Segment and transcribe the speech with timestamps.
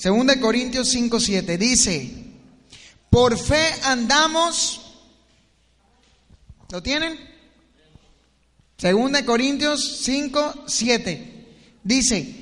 [0.00, 2.10] Segunda de Corintios 5:7 dice,
[3.10, 4.80] por fe andamos.
[6.70, 7.20] ¿Lo tienen?
[8.78, 11.44] Segunda de Corintios 5:7
[11.84, 12.34] dice,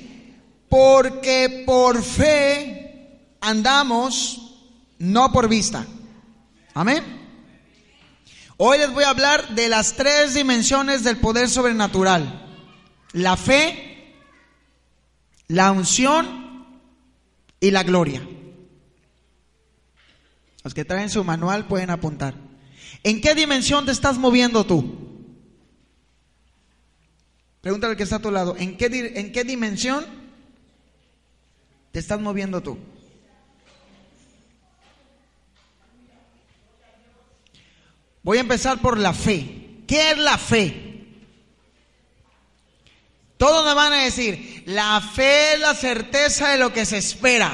[0.69, 4.53] porque por fe andamos,
[4.97, 5.85] no por vista.
[6.73, 7.03] Amén.
[8.55, 12.41] Hoy les voy a hablar de las tres dimensiones del poder sobrenatural.
[13.11, 14.15] La fe,
[15.49, 16.38] la unción
[17.59, 18.27] y la gloria.
[20.63, 22.35] Los que traen su manual pueden apuntar.
[23.03, 25.09] ¿En qué dimensión te estás moviendo tú?
[27.61, 28.55] Pregúntale al que está a tu lado.
[28.57, 28.85] ¿En qué,
[29.15, 30.05] ¿En qué dimensión
[31.91, 32.77] te estás moviendo tú?
[38.23, 39.83] Voy a empezar por la fe.
[39.87, 40.88] ¿Qué es la fe?
[43.39, 47.49] Todos me van a decir, la fe es la certeza de lo que se espera,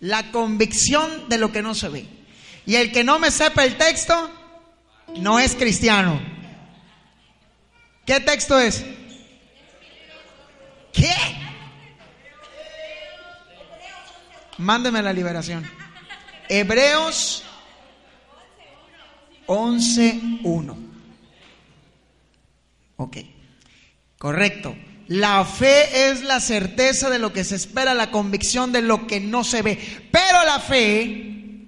[0.00, 2.06] la convicción de lo que no se ve.
[2.64, 4.30] Y el que no me sepa el texto,
[5.18, 6.18] no es cristiano.
[8.06, 8.82] ¿Qué texto es?
[10.94, 11.14] ¿Qué?
[14.56, 15.70] Mándeme la liberación.
[16.48, 17.44] Hebreos
[19.46, 20.76] 11.1.
[22.96, 23.39] Ok.
[24.20, 24.76] Correcto.
[25.06, 29.18] La fe es la certeza de lo que se espera, la convicción de lo que
[29.18, 29.78] no se ve.
[30.12, 31.66] Pero la fe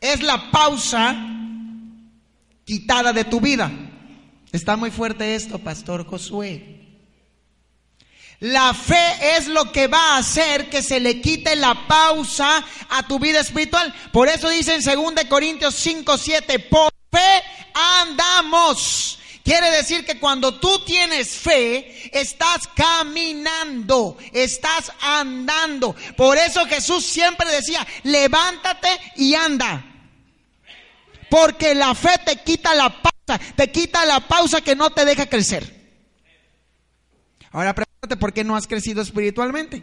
[0.00, 1.14] es la pausa
[2.64, 3.70] quitada de tu vida.
[4.50, 6.88] Está muy fuerte esto, Pastor Josué.
[8.38, 13.06] La fe es lo que va a hacer que se le quite la pausa a
[13.06, 13.94] tu vida espiritual.
[14.10, 17.42] Por eso dice en 2 Corintios 5, 7, por fe
[18.00, 19.19] andamos
[19.50, 25.96] Quiere decir que cuando tú tienes fe, estás caminando, estás andando.
[26.16, 29.84] Por eso Jesús siempre decía, levántate y anda.
[31.28, 35.26] Porque la fe te quita la pausa, te quita la pausa que no te deja
[35.26, 35.98] crecer.
[37.50, 39.82] Ahora pregúntate por qué no has crecido espiritualmente.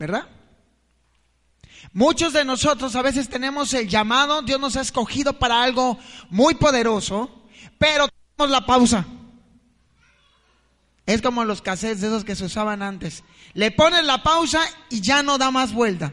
[0.00, 0.26] ¿Verdad?
[1.92, 5.98] Muchos de nosotros a veces tenemos el llamado, Dios nos ha escogido para algo
[6.28, 7.30] muy poderoso,
[7.78, 9.06] pero tenemos la pausa.
[11.06, 13.24] Es como los cassettes de esos que se usaban antes.
[13.54, 14.60] Le pones la pausa
[14.90, 16.12] y ya no da más vuelta.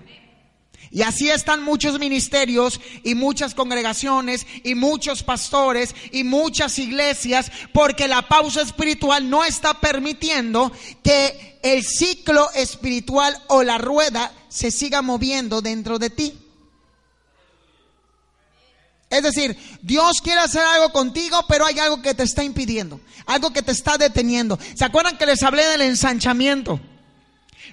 [0.90, 8.08] Y así están muchos ministerios y muchas congregaciones y muchos pastores y muchas iglesias porque
[8.08, 10.72] la pausa espiritual no está permitiendo
[11.04, 16.38] que el ciclo espiritual o la rueda se siga moviendo dentro de ti.
[19.10, 23.52] Es decir, Dios quiere hacer algo contigo, pero hay algo que te está impidiendo, algo
[23.52, 24.60] que te está deteniendo.
[24.76, 26.80] ¿Se acuerdan que les hablé del ensanchamiento?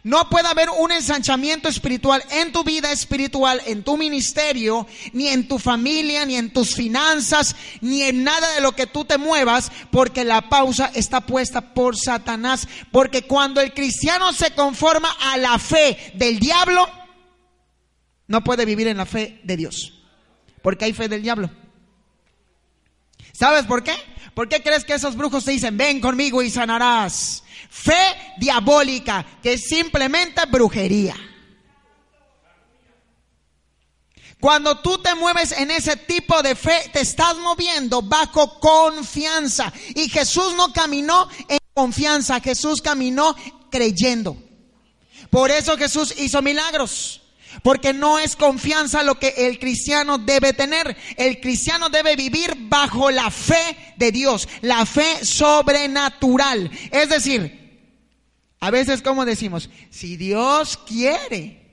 [0.04, 5.48] No puede haber un ensanchamiento espiritual en tu vida espiritual, en tu ministerio, ni en
[5.48, 9.72] tu familia, ni en tus finanzas, ni en nada de lo que tú te muevas,
[9.91, 12.69] porque la pausa está puesta por Satanás.
[12.93, 16.87] Porque cuando el cristiano se conforma a la fe del diablo,
[18.26, 20.04] no puede vivir en la fe de Dios.
[20.60, 21.50] Porque hay fe del diablo.
[23.34, 23.95] ¿Sabes por qué?
[24.34, 27.43] ¿Por qué crees que esos brujos te dicen, ven conmigo y sanarás?
[27.69, 31.17] Fe diabólica, que es simplemente brujería.
[34.41, 39.73] Cuando tú te mueves en ese tipo de fe, te estás moviendo bajo confianza.
[39.94, 43.34] Y Jesús no caminó en confianza, Jesús caminó
[43.71, 44.37] creyendo.
[45.31, 47.24] Por eso Jesús hizo milagros.
[47.62, 50.97] Porque no es confianza lo que el cristiano debe tener.
[51.17, 56.71] El cristiano debe vivir bajo la fe de Dios, la fe sobrenatural.
[56.91, 57.65] Es decir,
[58.61, 61.65] a veces, como decimos, si Dios quiere,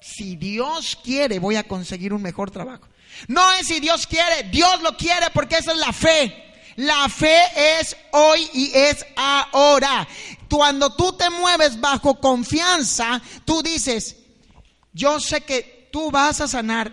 [0.00, 2.88] si Dios quiere, voy a conseguir un mejor trabajo.
[3.28, 6.44] No es si Dios quiere, Dios lo quiere porque esa es la fe.
[6.76, 7.40] La fe
[7.80, 10.06] es hoy y es ahora.
[10.48, 14.16] Cuando tú te mueves bajo confianza, tú dices,
[14.96, 16.90] yo sé que tú vas a sanar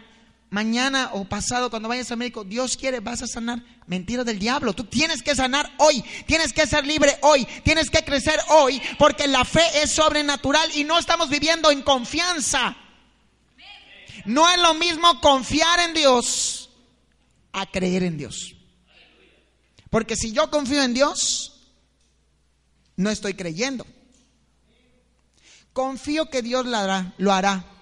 [0.50, 3.64] mañana o pasado cuando vayas al médico, Dios quiere, vas a sanar.
[3.88, 4.74] Mentira del diablo.
[4.74, 9.28] Tú tienes que sanar hoy, tienes que ser libre hoy, tienes que crecer hoy, porque
[9.28, 12.76] la fe es sobrenatural y no estamos viviendo en confianza.
[14.26, 16.70] No es lo mismo confiar en Dios
[17.54, 18.54] a creer en Dios.
[19.90, 21.72] Porque si yo confío en Dios,
[22.98, 23.88] no estoy creyendo.
[25.72, 27.73] Confío que Dios lo hará, lo hará.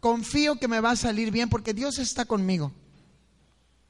[0.00, 2.72] Confío que me va a salir bien porque Dios está conmigo.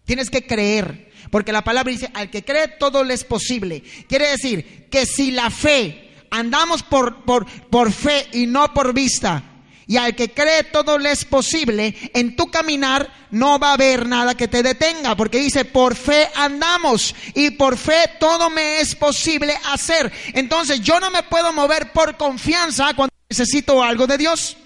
[0.05, 3.83] Tienes que creer, porque la palabra dice, al que cree todo le es posible.
[4.09, 9.45] Quiere decir que si la fe, andamos por, por, por fe y no por vista,
[9.87, 14.07] y al que cree todo le es posible, en tu caminar no va a haber
[14.07, 18.95] nada que te detenga, porque dice, por fe andamos y por fe todo me es
[18.95, 20.13] posible hacer.
[20.33, 24.57] Entonces yo no me puedo mover por confianza cuando necesito algo de Dios.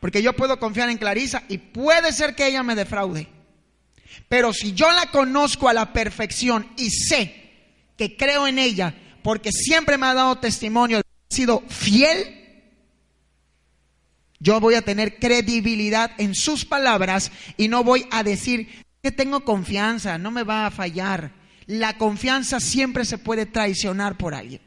[0.00, 3.28] Porque yo puedo confiar en Clarisa y puede ser que ella me defraude.
[4.28, 7.34] Pero si yo la conozco a la perfección y sé
[7.96, 11.02] que creo en ella, porque siempre me ha dado testimonio, ha
[11.34, 12.34] sido fiel,
[14.38, 18.68] yo voy a tener credibilidad en sus palabras y no voy a decir
[19.02, 21.32] que tengo confianza, no me va a fallar.
[21.66, 24.60] La confianza siempre se puede traicionar por alguien.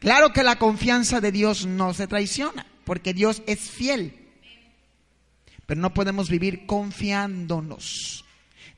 [0.00, 4.12] Claro que la confianza de Dios no se traiciona porque Dios es fiel.
[5.64, 8.24] Pero no podemos vivir confiándonos.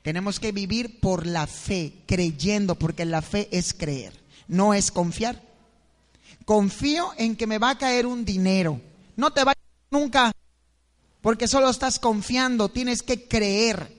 [0.03, 4.13] Tenemos que vivir por la fe, creyendo, porque la fe es creer,
[4.47, 5.41] no es confiar.
[6.45, 8.79] Confío en que me va a caer un dinero.
[9.15, 9.55] No te va a
[9.89, 10.31] nunca,
[11.19, 13.91] porque solo estás confiando, tienes que creer.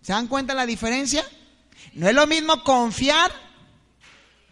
[0.00, 1.24] ¿Se dan cuenta la diferencia?
[1.94, 3.32] No es lo mismo confiar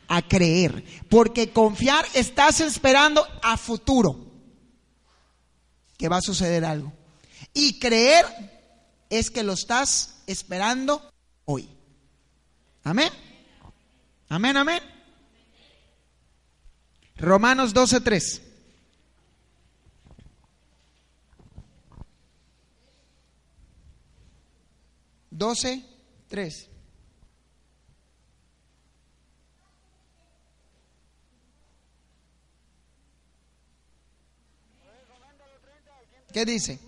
[0.09, 4.24] a creer, porque confiar estás esperando a futuro
[5.97, 6.93] que va a suceder algo.
[7.53, 8.27] Y creer
[9.11, 11.11] es que lo estás esperando
[11.45, 11.69] hoy.
[12.83, 13.11] Amén.
[14.29, 14.83] Amén, amén.
[17.17, 18.43] Romanos 12:3.
[25.31, 25.85] Doce,
[26.29, 26.69] tres.
[36.35, 36.81] ¿Qué dice?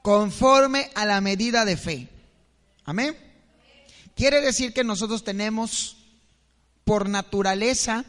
[0.00, 2.08] conforme a la medida de fe.
[2.86, 3.14] Amén.
[4.14, 5.97] Quiere decir que nosotros tenemos
[6.88, 8.06] por naturaleza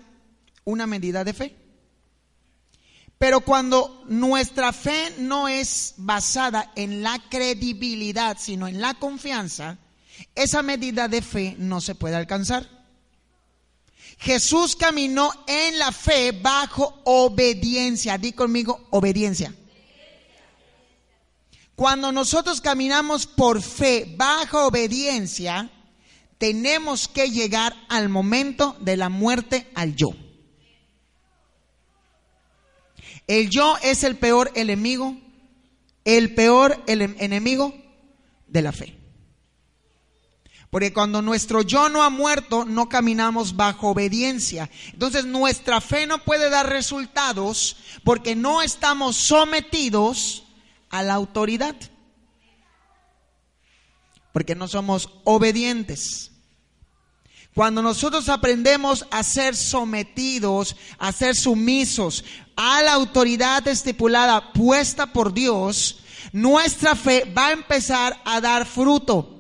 [0.64, 1.54] una medida de fe.
[3.18, 9.78] Pero cuando nuestra fe no es basada en la credibilidad, sino en la confianza,
[10.34, 12.70] esa medida de fe no se puede alcanzar.
[14.18, 18.18] Jesús caminó en la fe bajo obediencia.
[18.18, 19.54] Di conmigo, obediencia.
[21.76, 25.70] Cuando nosotros caminamos por fe bajo obediencia,
[26.40, 30.16] tenemos que llegar al momento de la muerte al yo.
[33.28, 35.16] El yo es el peor enemigo,
[36.06, 37.76] el peor enemigo
[38.48, 38.96] de la fe.
[40.72, 44.70] Porque cuando nuestro yo no ha muerto, no caminamos bajo obediencia.
[44.94, 50.46] Entonces nuestra fe no puede dar resultados porque no estamos sometidos
[50.90, 51.76] a la autoridad
[54.32, 56.29] porque no somos obedientes.
[57.56, 62.24] Cuando nosotros aprendemos a ser sometidos, a ser sumisos
[62.56, 66.00] a la autoridad estipulada puesta por Dios,
[66.32, 69.36] nuestra fe va a empezar a dar fruto.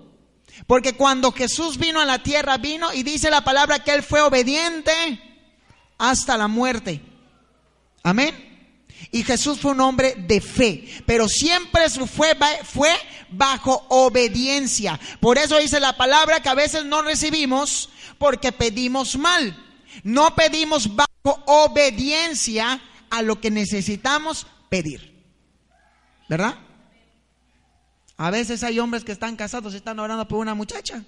[0.68, 4.22] Porque cuando Jesús vino a la tierra, vino y dice la palabra que Él fue
[4.22, 4.92] obediente
[5.98, 7.02] hasta la muerte.
[8.04, 8.50] Amén.
[9.12, 12.36] Y Jesús fue un hombre de fe, pero siempre fue,
[13.32, 15.00] bajo obediencia.
[15.20, 17.90] Por eso dice la palabra que a veces no recibimos
[18.20, 19.58] porque pedimos mal.
[20.04, 25.10] No pedimos bajo obediencia a lo que necesitamos pedir.
[26.28, 26.60] ¿Verdad?
[28.18, 31.04] A veces hay hombres que están casados y están orando por una muchacha.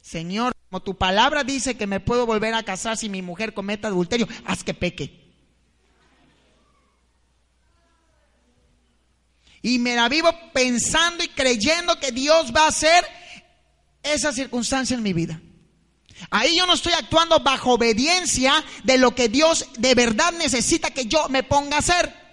[0.00, 3.88] Señor, como tu palabra dice que me puedo volver a casar si mi mujer cometa
[3.88, 5.26] adulterio, haz que peque.
[9.62, 13.04] Y me la vivo pensando y creyendo que Dios va a hacer
[14.14, 15.40] esa circunstancia en mi vida.
[16.30, 21.06] Ahí yo no estoy actuando bajo obediencia de lo que Dios de verdad necesita que
[21.06, 22.26] yo me ponga a hacer.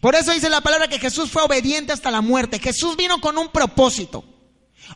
[0.00, 2.58] Por eso dice la palabra que Jesús fue obediente hasta la muerte.
[2.58, 4.24] Jesús vino con un propósito,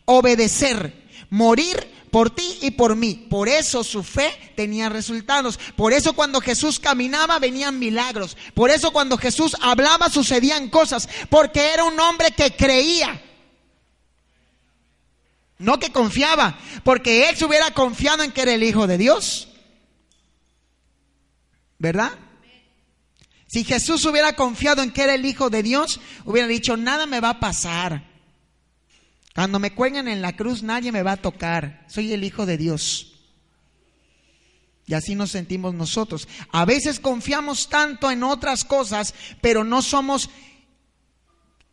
[0.04, 3.26] obedecer, morir por ti y por mí.
[3.30, 5.58] Por eso su fe tenía resultados.
[5.76, 8.36] Por eso cuando Jesús caminaba venían milagros.
[8.54, 11.08] Por eso cuando Jesús hablaba sucedían cosas.
[11.28, 13.22] Porque era un hombre que creía.
[15.60, 16.58] No que confiaba.
[16.82, 19.48] Porque él se hubiera confiado en que era el Hijo de Dios.
[21.78, 22.12] ¿Verdad?
[23.46, 27.20] Si Jesús hubiera confiado en que era el Hijo de Dios, hubiera dicho, nada me
[27.20, 28.08] va a pasar.
[29.34, 31.84] Cuando me cuelguen en la cruz nadie me va a tocar.
[31.88, 33.12] Soy el Hijo de Dios.
[34.86, 36.26] Y así nos sentimos nosotros.
[36.52, 40.30] A veces confiamos tanto en otras cosas, pero no somos,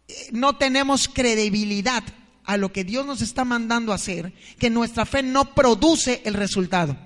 [0.10, 2.04] eh, no tenemos credibilidad
[2.48, 6.34] a lo que Dios nos está mandando a hacer, que nuestra fe no produce el
[6.34, 6.98] resultado.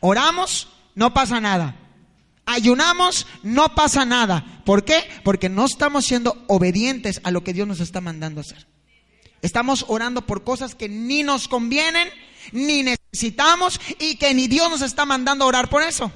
[0.00, 1.76] Oramos, no pasa nada.
[2.44, 4.62] Ayunamos, no pasa nada.
[4.66, 5.08] ¿Por qué?
[5.22, 8.66] Porque no estamos siendo obedientes a lo que Dios nos está mandando a hacer.
[9.42, 12.08] Estamos orando por cosas que ni nos convienen,
[12.50, 16.10] ni necesitamos y que ni Dios nos está mandando a orar por eso.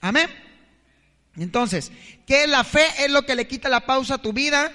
[0.00, 0.30] Amén.
[1.36, 1.92] Entonces,
[2.26, 2.86] ¿qué es la fe?
[3.00, 4.72] Es lo que le quita la pausa a tu vida,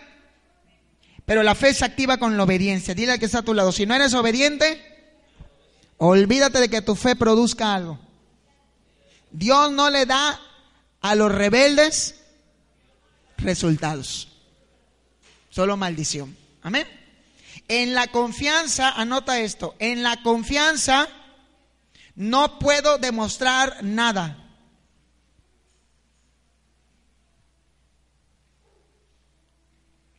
[1.25, 2.93] pero la fe se activa con la obediencia.
[2.93, 4.81] Dile al que está a tu lado, si no eres obediente,
[5.97, 7.99] olvídate de que tu fe produzca algo.
[9.31, 10.39] Dios no le da
[11.01, 12.15] a los rebeldes
[13.37, 14.29] resultados,
[15.49, 16.37] solo maldición.
[16.61, 16.87] Amén.
[17.67, 21.07] En la confianza, anota esto, en la confianza
[22.15, 24.42] no puedo demostrar nada.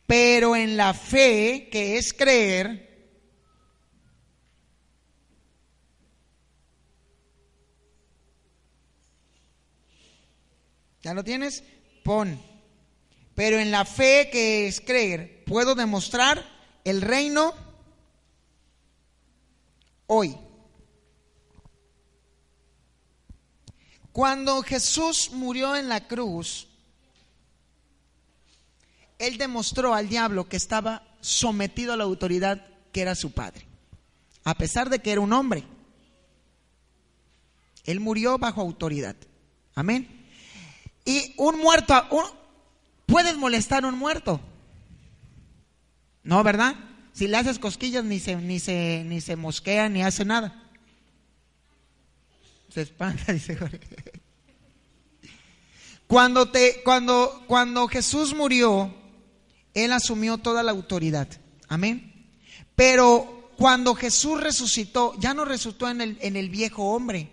[0.05, 3.09] Pero en la fe, que es creer,
[11.01, 11.63] ¿ya lo tienes?
[12.03, 12.39] Pon.
[13.33, 16.43] Pero en la fe, que es creer, puedo demostrar
[16.83, 17.53] el reino
[20.07, 20.37] hoy.
[24.11, 26.69] Cuando Jesús murió en la cruz,
[29.19, 33.65] Él demostró al diablo que estaba sometido a la autoridad que era su padre,
[34.43, 35.63] a pesar de que era un hombre.
[37.83, 39.15] Él murió bajo autoridad.
[39.75, 40.27] Amén.
[41.05, 41.93] Y un muerto,
[43.05, 44.41] puedes molestar a un muerto.
[46.23, 46.75] No, ¿verdad?
[47.13, 50.63] Si le haces cosquillas ni se, ni se, ni se mosquea ni hace nada.
[52.69, 53.79] Se espanta, dice Jorge.
[56.07, 58.93] Cuando, te, cuando, cuando Jesús murió,
[59.75, 61.27] Él asumió toda la autoridad.
[61.67, 62.31] Amén.
[62.75, 67.29] Pero cuando Jesús resucitó, ya no resucitó en el, en el viejo hombre.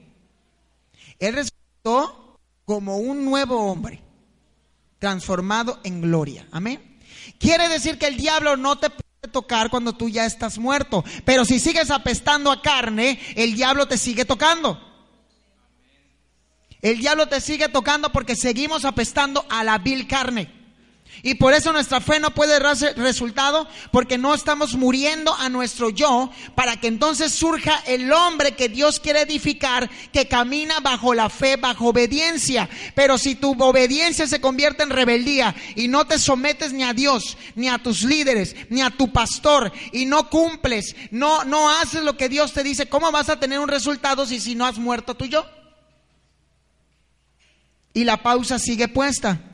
[1.18, 4.02] Él resucitó como un nuevo hombre,
[4.98, 6.46] transformado en gloria.
[6.50, 6.98] Amén.
[7.38, 11.04] Quiere decir que el diablo no te puede tocar cuando tú ya estás muerto.
[11.24, 14.80] Pero si sigues apestando a carne, el diablo te sigue tocando.
[16.80, 20.61] El diablo te sigue tocando porque seguimos apestando a la vil carne.
[21.24, 25.90] Y por eso nuestra fe no puede dar resultado porque no estamos muriendo a nuestro
[25.90, 31.30] yo para que entonces surja el hombre que Dios quiere edificar que camina bajo la
[31.30, 32.68] fe, bajo obediencia.
[32.96, 37.36] Pero si tu obediencia se convierte en rebeldía y no te sometes ni a Dios,
[37.54, 42.16] ni a tus líderes, ni a tu pastor y no cumples, no, no haces lo
[42.16, 45.14] que Dios te dice, ¿cómo vas a tener un resultado si, si no has muerto
[45.14, 45.46] tu yo?
[47.94, 49.51] Y la pausa sigue puesta.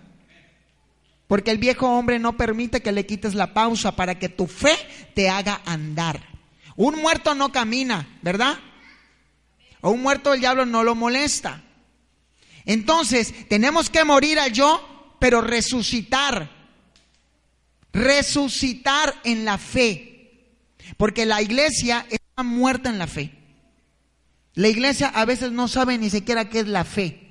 [1.28, 4.75] Porque el viejo hombre no permite que le quites la pausa para que tu fe
[5.14, 6.20] te haga andar.
[6.75, 8.58] Un muerto no camina, ¿verdad?
[9.82, 11.62] O un muerto el diablo no lo molesta.
[12.64, 16.50] Entonces, tenemos que morir al yo, pero resucitar.
[17.92, 20.47] Resucitar en la fe.
[20.97, 23.32] Porque la iglesia está muerta en la fe.
[24.54, 27.27] La iglesia a veces no sabe ni siquiera qué es la fe.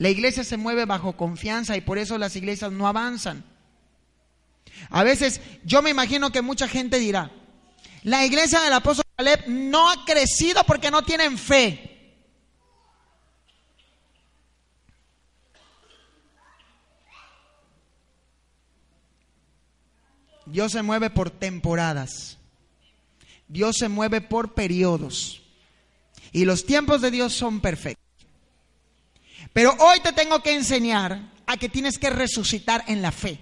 [0.00, 3.44] La iglesia se mueve bajo confianza y por eso las iglesias no avanzan.
[4.88, 7.30] A veces yo me imagino que mucha gente dirá,
[8.02, 12.14] la iglesia del apóstol Caleb no ha crecido porque no tienen fe.
[20.46, 22.38] Dios se mueve por temporadas.
[23.48, 25.42] Dios se mueve por periodos.
[26.32, 27.99] Y los tiempos de Dios son perfectos.
[29.52, 33.38] Pero hoy te tengo que enseñar a que tienes que resucitar en la fe.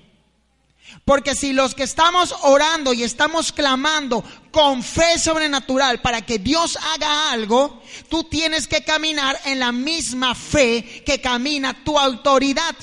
[1.04, 6.78] Porque si los que estamos orando y estamos clamando con fe sobrenatural para que Dios
[6.94, 12.74] haga algo, tú tienes que caminar en la misma fe que camina tu autoridad.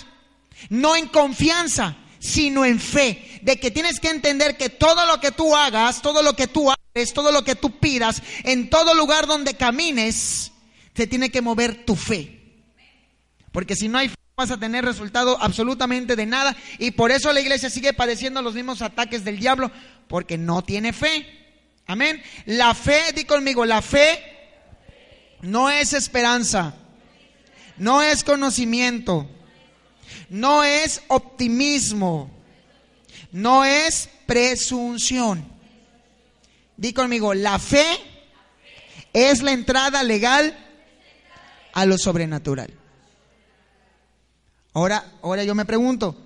[0.70, 3.39] No en confianza, sino en fe.
[3.41, 6.72] De que tienes que entender que todo lo que tú hagas, todo lo que tú
[6.72, 10.51] haces, todo lo que tú pidas, en todo lugar donde camines,
[10.94, 12.45] te tiene que mover tu fe.
[13.56, 16.58] Porque si no hay fe, vas a tener resultado absolutamente de nada.
[16.78, 19.72] Y por eso la iglesia sigue padeciendo los mismos ataques del diablo,
[20.10, 21.26] porque no tiene fe.
[21.88, 22.22] Amén.
[22.48, 24.20] La fe, di conmigo, la fe
[25.40, 26.76] no es esperanza,
[27.78, 29.26] no es conocimiento,
[30.28, 32.30] no es optimismo,
[33.32, 35.48] no es presunción.
[36.76, 37.86] Di conmigo, la fe
[39.14, 40.58] es la entrada legal
[41.72, 42.80] a lo sobrenatural.
[44.75, 46.17] Ahora, ahora yo me pregunto,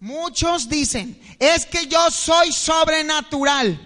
[0.00, 3.80] muchos dicen, es que yo soy sobrenatural.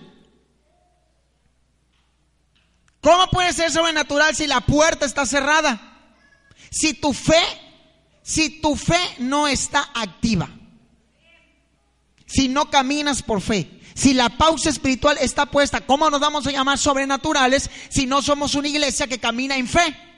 [3.00, 5.80] ¿Cómo puede ser sobrenatural si la puerta está cerrada?
[6.72, 7.40] Si tu fe,
[8.20, 10.50] si tu fe no está activa.
[12.26, 13.80] Si no caminas por fe.
[13.94, 18.56] Si la pausa espiritual está puesta, ¿cómo nos vamos a llamar sobrenaturales si no somos
[18.56, 20.09] una iglesia que camina en fe?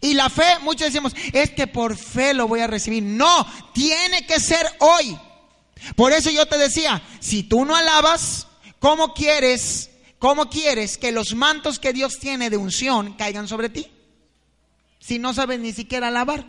[0.00, 3.02] Y la fe, muchos decimos, es que por fe lo voy a recibir.
[3.02, 5.18] No, tiene que ser hoy.
[5.96, 8.46] Por eso yo te decía, si tú no alabas,
[8.78, 13.90] ¿cómo quieres, cómo quieres que los mantos que Dios tiene de unción caigan sobre ti?
[15.00, 16.44] Si no sabes ni siquiera alabar.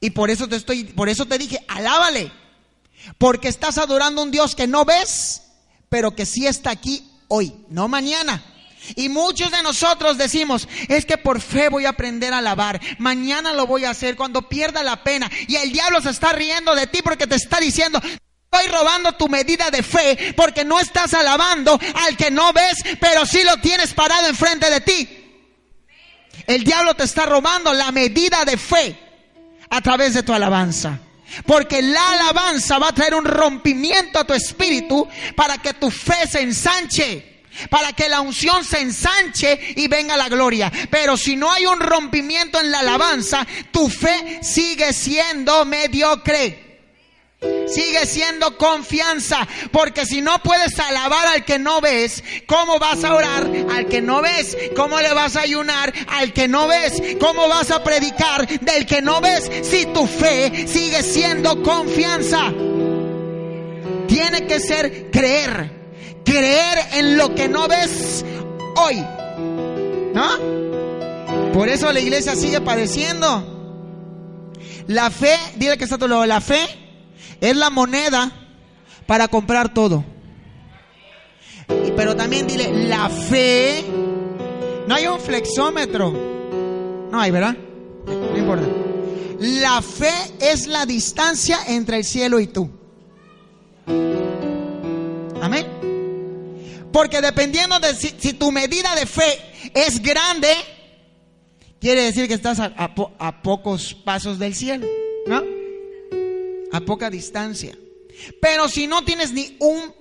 [0.00, 2.30] Y por eso te estoy, por eso te dije, alábale.
[3.16, 5.42] Porque estás adorando a un Dios que no ves,
[5.88, 8.44] pero que sí está aquí hoy, no mañana.
[8.96, 13.52] Y muchos de nosotros decimos, es que por fe voy a aprender a alabar, mañana
[13.52, 15.30] lo voy a hacer cuando pierda la pena.
[15.46, 19.28] Y el diablo se está riendo de ti porque te está diciendo, estoy robando tu
[19.28, 23.92] medida de fe porque no estás alabando al que no ves, pero sí lo tienes
[23.94, 25.08] parado enfrente de ti.
[26.46, 28.98] El diablo te está robando la medida de fe
[29.68, 30.98] a través de tu alabanza.
[31.46, 36.26] Porque la alabanza va a traer un rompimiento a tu espíritu para que tu fe
[36.26, 37.37] se ensanche
[37.70, 40.70] para que la unción se ensanche y venga la gloria.
[40.90, 46.68] Pero si no hay un rompimiento en la alabanza, tu fe sigue siendo mediocre.
[47.68, 53.14] Sigue siendo confianza, porque si no puedes alabar al que no ves, ¿cómo vas a
[53.14, 54.56] orar al que no ves?
[54.74, 57.00] ¿Cómo le vas a ayunar al que no ves?
[57.20, 62.52] ¿Cómo vas a predicar del que no ves si tu fe sigue siendo confianza?
[64.08, 65.77] Tiene que ser creer
[66.28, 68.24] creer en lo que no ves
[68.76, 69.04] hoy.
[70.14, 71.52] ¿No?
[71.52, 73.56] Por eso la iglesia sigue padeciendo.
[74.86, 76.60] La fe, dile que está a tu lado, la fe
[77.40, 78.30] es la moneda
[79.06, 80.04] para comprar todo.
[81.96, 83.84] Pero también dile, la fe,
[84.86, 86.12] no hay un flexómetro.
[87.10, 87.56] No hay, ¿verdad?
[88.06, 88.66] No importa.
[89.40, 92.77] La fe es la distancia entre el cielo y tú.
[96.98, 99.38] Porque dependiendo de si, tu medida de fe
[99.72, 100.48] es grande,
[101.80, 104.84] quiere decir que estás a, pocos pasos del cielo,
[105.28, 105.40] ¿no?
[106.72, 107.78] A poca distancia.
[108.40, 109.94] Pero si no tienes ni un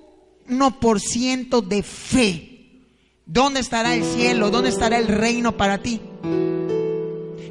[0.50, 2.82] 1% de fe,
[3.28, 4.50] ¿dónde estará el cielo?
[4.50, 6.02] ¿Dónde estará el reino para ti?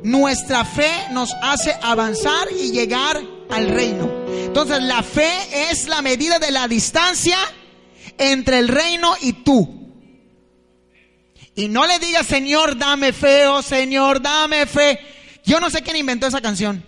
[0.02, 4.10] Nuestra fe nos hace avanzar y llegar al reino.
[4.26, 7.38] Entonces la fe es la medida de la distancia
[8.18, 9.76] entre el reino y tú.
[11.54, 15.00] Y no le digas, Señor, dame fe, oh Señor, dame fe.
[15.44, 16.84] Yo no sé quién inventó esa canción.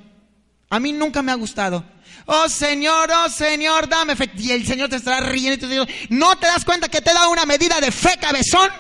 [0.69, 1.85] A mí nunca me ha gustado.
[2.27, 4.31] Oh Señor, oh Señor, dame fe.
[4.37, 5.67] Y el Señor te estará riendo
[6.11, 8.71] ¿no te das cuenta que te da una medida de fe, cabezón?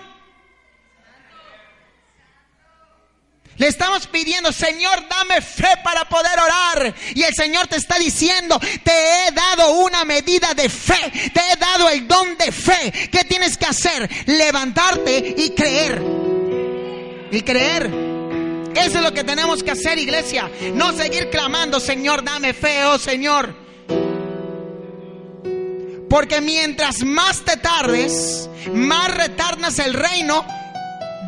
[3.59, 6.95] Le estamos pidiendo, Señor, dame fe para poder orar.
[7.15, 11.57] Y el Señor te está diciendo, te he dado una medida de fe, te he
[11.57, 13.09] dado el don de fe.
[13.11, 14.09] ¿Qué tienes que hacer?
[14.27, 16.01] Levantarte y creer.
[17.33, 17.91] Y creer.
[18.77, 20.49] Eso es lo que tenemos que hacer, iglesia.
[20.75, 23.55] No seguir clamando, Señor, dame fe, oh Señor.
[26.09, 30.47] Porque mientras más te tardes, más retardas el reino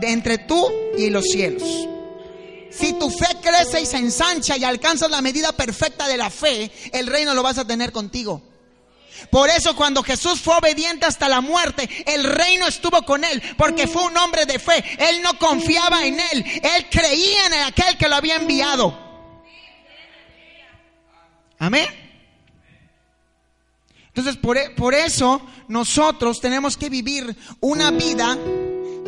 [0.01, 0.65] de entre tú
[0.97, 1.89] y los cielos.
[2.71, 6.71] Si tu fe crece y se ensancha y alcanzas la medida perfecta de la fe,
[6.93, 8.43] el reino lo vas a tener contigo.
[9.31, 13.87] Por eso cuando Jesús fue obediente hasta la muerte, el reino estuvo con él, porque
[13.87, 14.83] fue un hombre de fe.
[14.99, 18.99] Él no confiaba en él, él creía en aquel que lo había enviado.
[21.59, 21.89] Amén.
[24.09, 28.37] Entonces, por, e, por, eso nosotros tenemos que vivir una vida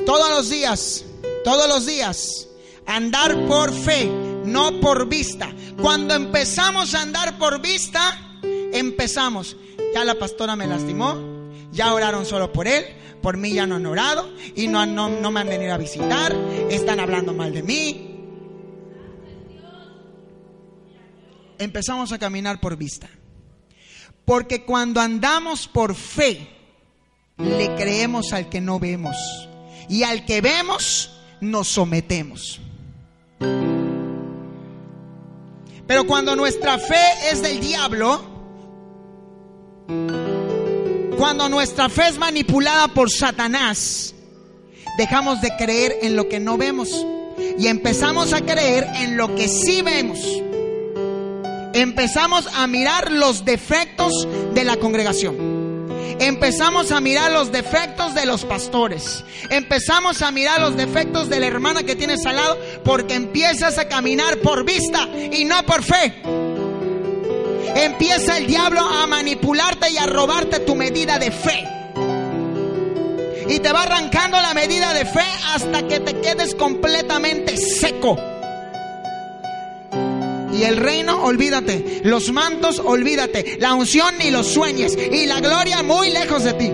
[0.07, 1.05] todos los días,
[1.45, 2.47] todos los días,
[2.87, 4.11] andar por fe,
[4.45, 5.51] no por vista.
[5.81, 8.39] Cuando empezamos a andar por vista,
[8.73, 9.57] empezamos.
[9.95, 11.17] Ya la pastora me lastimó,
[11.71, 12.85] ya oraron solo por él,
[13.21, 16.35] por mí ya no han orado y no, no, no me han venido a visitar,
[16.71, 18.09] están hablando mal de mí.
[21.59, 23.09] Empezamos a caminar por vista.
[24.25, 26.49] Porque cuando andamos por fe,
[27.37, 29.17] le creemos al que no vemos.
[29.89, 32.61] Y al que vemos, nos sometemos.
[35.87, 38.23] Pero cuando nuestra fe es del diablo,
[41.19, 44.15] cuando nuestra fe es manipulada por Satanás,
[44.97, 46.89] dejamos de creer en lo que no vemos
[47.59, 50.19] y empezamos a creer en lo que sí vemos.
[51.75, 55.52] Empezamos a mirar los defectos de la congregación.
[56.19, 59.25] Empezamos a mirar los defectos de los pastores.
[59.51, 63.89] Empezamos a mirar los defectos de la hermana que tienes al lado porque empiezas a
[63.89, 66.23] caminar por vista y no por fe.
[67.75, 71.69] Empieza el diablo a manipularte y a robarte tu medida de fe.
[73.49, 78.32] Y te va arrancando la medida de fe hasta que te quedes completamente seco.
[80.53, 82.03] Y el reino, olvídate.
[82.05, 83.57] Los mantos, olvídate.
[83.59, 84.97] La unción ni los sueñes.
[84.97, 86.71] Y la gloria muy lejos de ti.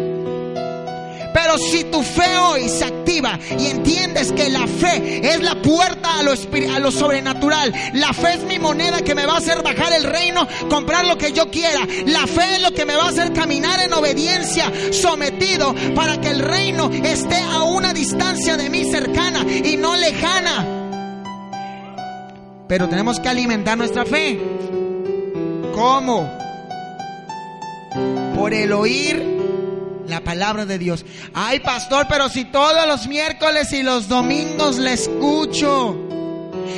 [1.32, 6.18] Pero si tu fe hoy se activa y entiendes que la fe es la puerta
[6.18, 9.62] a lo, a lo, sobrenatural, la fe es mi moneda que me va a hacer
[9.62, 13.04] bajar el reino, comprar lo que yo quiera, la fe es lo que me va
[13.04, 18.68] a hacer caminar en obediencia, sometido, para que el reino esté a una distancia de
[18.68, 20.87] mí cercana y no lejana.
[22.68, 24.38] Pero tenemos que alimentar nuestra fe.
[25.74, 26.30] ¿Cómo?
[28.36, 29.38] Por el oír
[30.06, 31.04] la palabra de Dios.
[31.34, 35.96] Ay, pastor, pero si todos los miércoles y los domingos le escucho.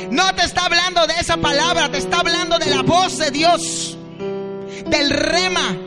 [0.09, 3.97] No te está hablando de esa palabra, te está hablando de la voz de Dios.
[4.87, 5.77] Del rema.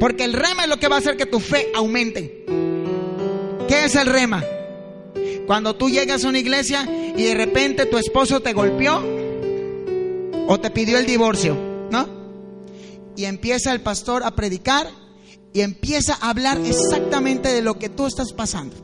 [0.00, 2.44] Porque el rema es lo que va a hacer que tu fe aumente.
[3.68, 4.44] ¿Qué es el rema?
[5.46, 9.02] Cuando tú llegas a una iglesia y de repente tu esposo te golpeó
[10.48, 11.56] o te pidió el divorcio,
[11.90, 12.08] ¿no?
[13.16, 14.88] Y empieza el pastor a predicar
[15.52, 18.76] y empieza a hablar exactamente de lo que tú estás pasando.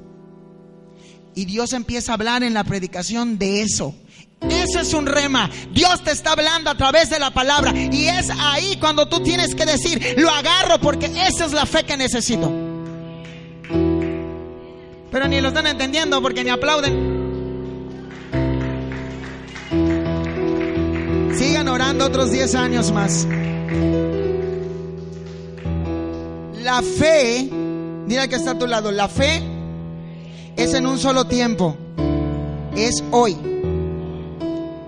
[1.34, 3.94] Y Dios empieza a hablar en la predicación de eso.
[4.40, 5.50] Ese es un rema.
[5.72, 7.72] Dios te está hablando a través de la palabra.
[7.74, 11.84] Y es ahí cuando tú tienes que decir, lo agarro porque esa es la fe
[11.84, 12.61] que necesito.
[15.12, 17.12] Pero ni lo están entendiendo porque ni aplauden.
[21.36, 23.28] Sigan orando otros 10 años más.
[26.62, 27.46] La fe,
[28.06, 29.42] mira que está a tu lado, la fe
[30.56, 31.76] es en un solo tiempo.
[32.74, 33.36] Es hoy.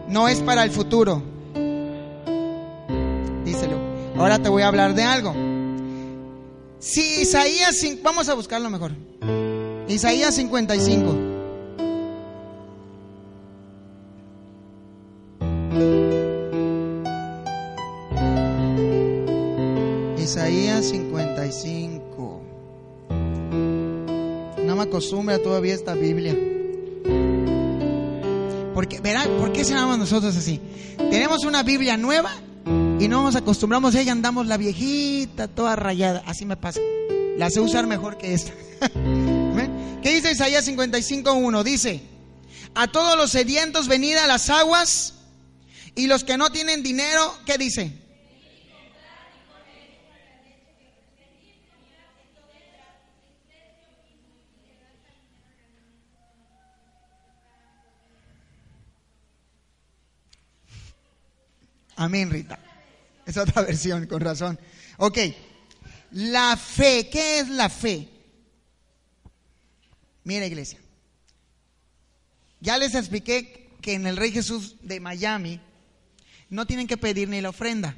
[0.09, 1.23] No es para el futuro.
[3.45, 3.77] Díselo.
[4.17, 5.35] Ahora te voy a hablar de algo.
[6.79, 8.93] Si Isaías, vamos a buscarlo mejor.
[9.95, 11.15] Isaías 55.
[20.19, 22.43] Isaías 55.
[24.65, 26.37] No me acostumbra todavía esta Biblia.
[28.75, 30.61] Porque, verá, ¿por qué llamamos nosotros así?
[30.97, 32.33] Tenemos una Biblia nueva
[32.99, 36.25] y no nos acostumbramos a ella, andamos la viejita, toda rayada.
[36.27, 36.81] Así me pasa.
[37.39, 38.53] La sé usar mejor que esta.
[40.05, 41.63] ¿Qué dice Isaías 55.1?
[41.63, 42.03] Dice,
[42.75, 45.15] a todos los sedientos venid a las aguas
[45.95, 47.91] y los que no tienen dinero, ¿qué dice?
[61.97, 62.59] Amén, Rita.
[63.25, 64.61] Es otra versión, con razón.
[64.99, 65.19] Ok.
[66.11, 68.14] La fe, ¿qué es la fe?
[70.25, 70.81] Mira, iglesia.
[72.61, 75.61] Ya les expliqué que en el Rey Jesús de Miami
[76.49, 77.95] no tienen que pedir ni la ofrenda,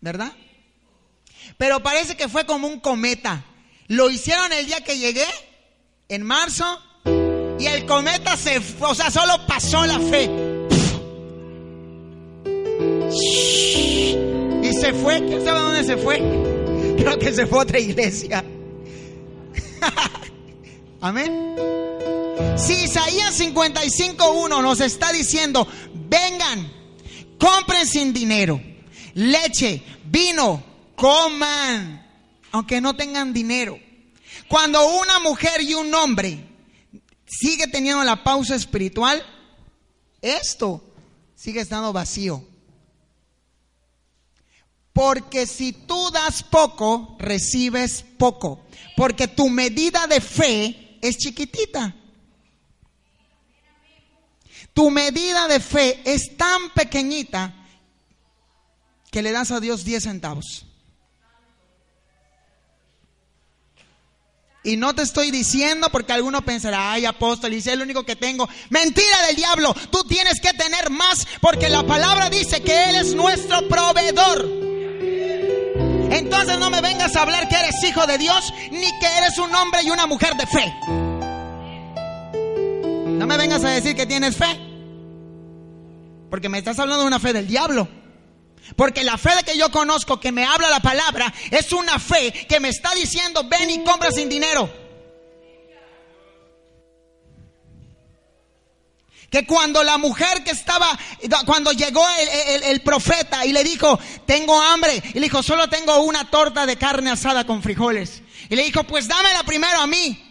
[0.00, 0.32] ¿verdad?
[1.56, 3.44] Pero parece que fue como un cometa.
[3.86, 5.24] Lo hicieron el día que llegué,
[6.10, 6.66] en marzo,
[7.58, 10.30] y el cometa se, o sea, solo pasó la fe.
[14.62, 16.18] Y se fue, ¿quién sabe dónde se fue?
[16.98, 18.44] Creo que se fue a otra iglesia.
[21.00, 21.54] Amén.
[22.56, 26.72] Si Isaías 55.1 nos está diciendo, vengan,
[27.38, 28.60] compren sin dinero,
[29.14, 30.62] leche, vino,
[30.96, 32.04] coman,
[32.50, 33.78] aunque no tengan dinero.
[34.48, 36.44] Cuando una mujer y un hombre
[37.26, 39.24] sigue teniendo la pausa espiritual,
[40.20, 40.82] esto
[41.36, 42.42] sigue estando vacío.
[44.92, 48.64] Porque si tú das poco, recibes poco.
[48.96, 51.94] Porque tu medida de fe es chiquitita.
[54.72, 57.54] Tu medida de fe es tan pequeñita
[59.10, 60.64] que le das a Dios 10 centavos.
[64.62, 68.16] Y no te estoy diciendo porque alguno pensará, ay apóstol, y es el único que
[68.16, 68.48] tengo.
[68.70, 73.14] Mentira del diablo, tú tienes que tener más porque la palabra dice que Él es
[73.14, 74.77] nuestro proveedor.
[76.46, 79.82] No me vengas a hablar que eres hijo de Dios ni que eres un hombre
[79.82, 80.72] y una mujer de fe.
[83.06, 84.58] No me vengas a decir que tienes fe.
[86.30, 87.88] Porque me estás hablando de una fe del diablo.
[88.76, 92.32] Porque la fe de que yo conozco, que me habla la palabra, es una fe
[92.48, 94.70] que me está diciendo, ven y compra sin dinero.
[99.30, 100.98] Que cuando la mujer que estaba,
[101.44, 102.04] cuando llegó
[102.64, 106.76] el, profeta y le dijo, tengo hambre, y le dijo, solo tengo una torta de
[106.76, 108.22] carne asada con frijoles.
[108.48, 110.24] Y le dijo, pues dámela primero a mí.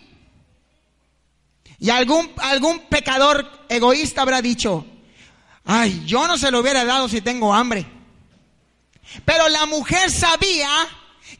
[1.79, 4.85] Y algún, algún pecador egoísta habrá dicho,
[5.63, 7.85] ay, yo no se lo hubiera dado si tengo hambre.
[9.25, 10.69] Pero la mujer sabía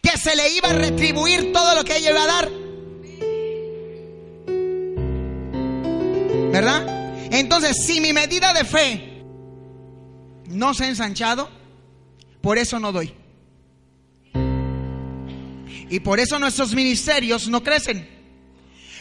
[0.01, 2.49] que se le iba a retribuir todo lo que ella iba a dar.
[6.51, 7.06] ¿Verdad?
[7.31, 9.23] Entonces, si mi medida de fe
[10.49, 11.49] no se ha ensanchado,
[12.41, 13.13] por eso no doy.
[15.89, 18.17] Y por eso nuestros ministerios no crecen.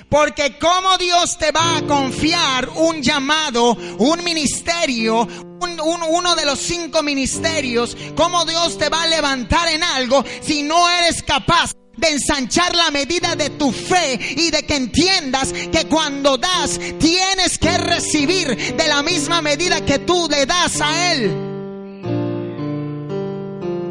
[0.09, 5.27] Porque como Dios te va a confiar un llamado, un ministerio,
[5.59, 10.89] uno de los cinco ministerios, cómo Dios te va a levantar en algo si no
[10.89, 16.37] eres capaz de ensanchar la medida de tu fe y de que entiendas que cuando
[16.37, 21.31] das tienes que recibir de la misma medida que tú le das a Él.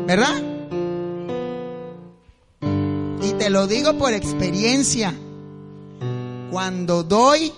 [0.08, 0.44] ¿Verdad?
[3.24, 5.13] Y te lo digo por experiencia.
[6.52, 7.52] Cuando doy,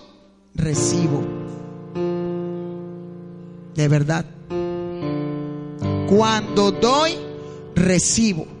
[0.54, 1.22] recibo.
[3.74, 4.24] De verdad.
[6.08, 7.16] Cuando doy,
[7.74, 8.57] recibo.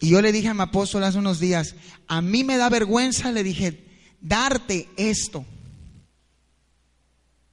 [0.00, 1.74] Y yo le dije a mi apóstol hace unos días,
[2.08, 3.84] a mí me da vergüenza, le dije,
[4.20, 5.44] darte esto.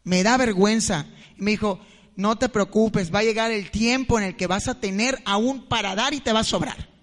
[0.04, 1.06] Me da vergüenza.
[1.38, 1.80] Y me dijo,
[2.16, 5.68] no te preocupes, va a llegar el tiempo en el que vas a tener aún
[5.68, 6.97] para dar y te va a sobrar.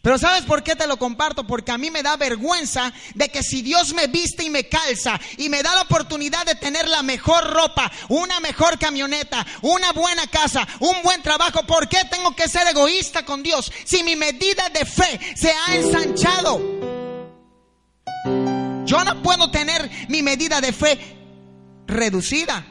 [0.00, 1.46] Pero ¿sabes por qué te lo comparto?
[1.46, 5.20] Porque a mí me da vergüenza de que si Dios me viste y me calza
[5.36, 10.26] y me da la oportunidad de tener la mejor ropa, una mejor camioneta, una buena
[10.28, 14.68] casa, un buen trabajo, ¿por qué tengo que ser egoísta con Dios si mi medida
[14.70, 16.60] de fe se ha ensanchado?
[18.86, 20.98] Yo no puedo tener mi medida de fe
[21.86, 22.66] reducida.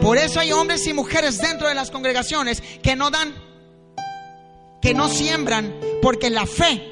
[0.00, 3.47] Por eso hay hombres y mujeres dentro de las congregaciones que no dan
[4.80, 6.82] que no siembran porque la fe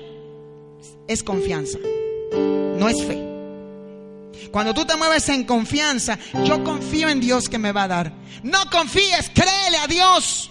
[1.08, 1.78] es confianza,
[2.78, 3.26] no es fe.
[4.50, 8.12] Cuando tú te mueves en confianza, yo confío en Dios que me va a dar.
[8.42, 10.50] No confíes, créele a Dios.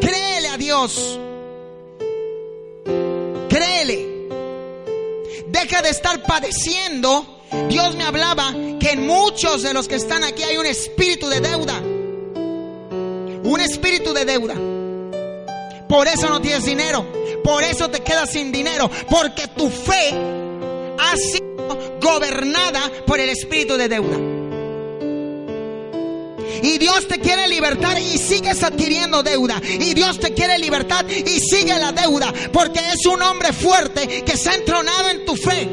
[0.00, 1.18] Créele a Dios.
[3.48, 4.28] Créele.
[5.48, 7.42] Deja de estar padeciendo.
[7.68, 11.40] Dios me hablaba que en muchos de los que están aquí hay un espíritu de
[11.40, 11.80] deuda.
[13.44, 14.54] Un espíritu de deuda.
[15.94, 17.06] Por eso no tienes dinero.
[17.44, 18.90] Por eso te quedas sin dinero.
[19.08, 20.10] Porque tu fe
[20.98, 24.16] ha sido gobernada por el espíritu de deuda.
[26.64, 29.62] Y Dios te quiere libertar y sigues adquiriendo deuda.
[29.62, 32.34] Y Dios te quiere libertar y sigue la deuda.
[32.52, 35.68] Porque es un hombre fuerte que se ha entronado en tu fe.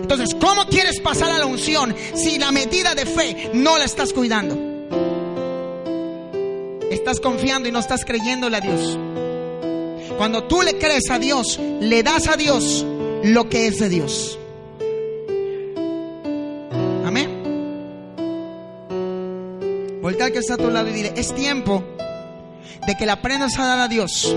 [0.00, 4.14] Entonces, ¿cómo quieres pasar a la unción si la medida de fe no la estás
[4.14, 4.63] cuidando?
[6.94, 8.96] Estás confiando y no estás creyéndole a Dios.
[10.16, 12.86] Cuando tú le crees a Dios, le das a Dios
[13.24, 14.38] lo que es de Dios.
[17.04, 17.30] Amén.
[20.00, 21.82] Voltea al que está a tu lado y dile, es tiempo
[22.86, 24.32] de que le aprendas a dar a Dios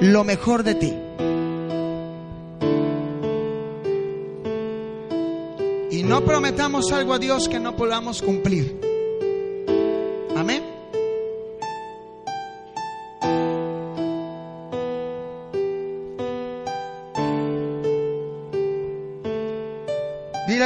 [0.00, 0.94] lo mejor de ti.
[5.90, 8.87] Y no prometamos algo a Dios que no podamos cumplir.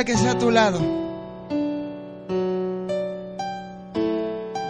[0.04, 0.80] Que sea a tu lado.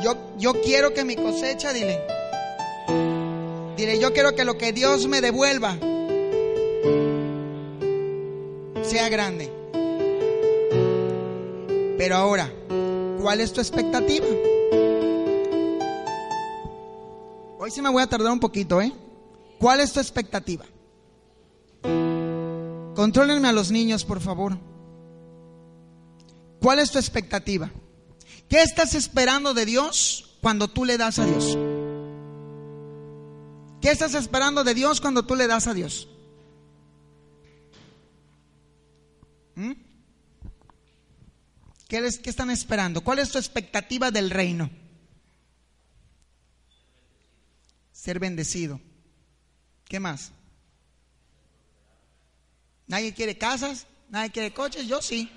[0.03, 2.01] Yo, yo quiero que mi cosecha, dile.
[3.77, 5.77] Dile, yo quiero que lo que Dios me devuelva
[8.83, 9.51] sea grande.
[11.97, 12.53] Pero ahora,
[13.23, 14.27] ¿cuál es tu expectativa?
[17.59, 18.93] Hoy sí me voy a tardar un poquito, ¿eh?
[19.59, 20.65] ¿Cuál es tu expectativa?
[22.95, 24.72] Contrólenme a los niños, por favor.
[26.63, 27.73] ¿Cuál es tu expectativa?
[28.49, 31.59] ¿Qué estás esperando de Dios cuando tú le das a Dios?
[33.81, 36.07] ¿Qué estás esperando de Dios cuando tú le das a Dios?
[39.57, 39.73] ¿Mm?
[41.89, 43.03] ¿Qué, les, ¿Qué están esperando?
[43.03, 44.71] ¿Cuál es tu expectativa del reino?
[47.91, 48.81] Ser bendecido.
[49.89, 50.31] ¿Qué más?
[52.87, 53.89] ¿Nadie quiere casas?
[54.11, 54.87] ¿Nadie quiere coches?
[54.87, 55.29] Yo sí.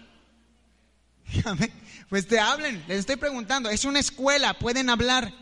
[2.09, 3.69] Pues te hablen, les estoy preguntando.
[3.69, 5.33] Es una escuela, pueden hablar.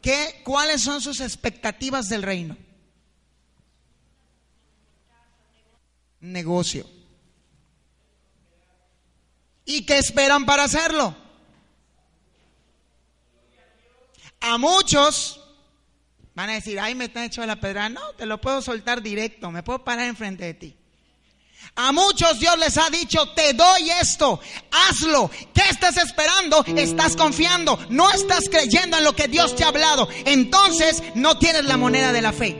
[0.00, 2.56] ¿Qué, ¿Cuáles son sus expectativas del reino?
[6.20, 6.88] Negocio.
[9.64, 11.16] ¿Y qué esperan para hacerlo?
[14.40, 15.40] A muchos
[16.34, 17.88] van a decir, ay, me están hecho la pedra.
[17.88, 20.76] No, te lo puedo soltar directo, me puedo parar enfrente de ti.
[21.76, 25.30] A muchos Dios les ha dicho, te doy esto, hazlo.
[25.52, 26.64] ¿Qué estás esperando?
[26.76, 30.08] Estás confiando, no estás creyendo en lo que Dios te ha hablado.
[30.24, 32.56] Entonces no tienes la moneda de la fe.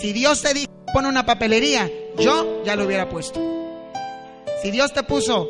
[0.00, 3.40] Si Dios te dijo, pone una papelería, yo ya lo hubiera puesto.
[4.62, 5.48] Si Dios te puso,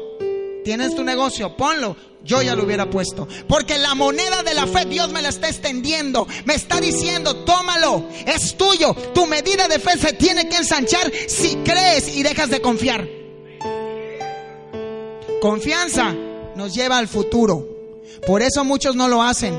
[0.65, 1.97] tienes tu negocio, ponlo.
[2.27, 3.29] Yo ya lo hubiera puesto.
[3.49, 6.27] Porque la moneda de la fe Dios me la está extendiendo.
[6.45, 8.09] Me está diciendo, tómalo.
[8.27, 8.95] Es tuyo.
[9.15, 13.09] Tu medida de fe se tiene que ensanchar si crees y dejas de confiar.
[15.41, 16.15] Confianza
[16.57, 17.65] nos lleva al futuro.
[18.27, 19.55] Por eso muchos no lo hacen.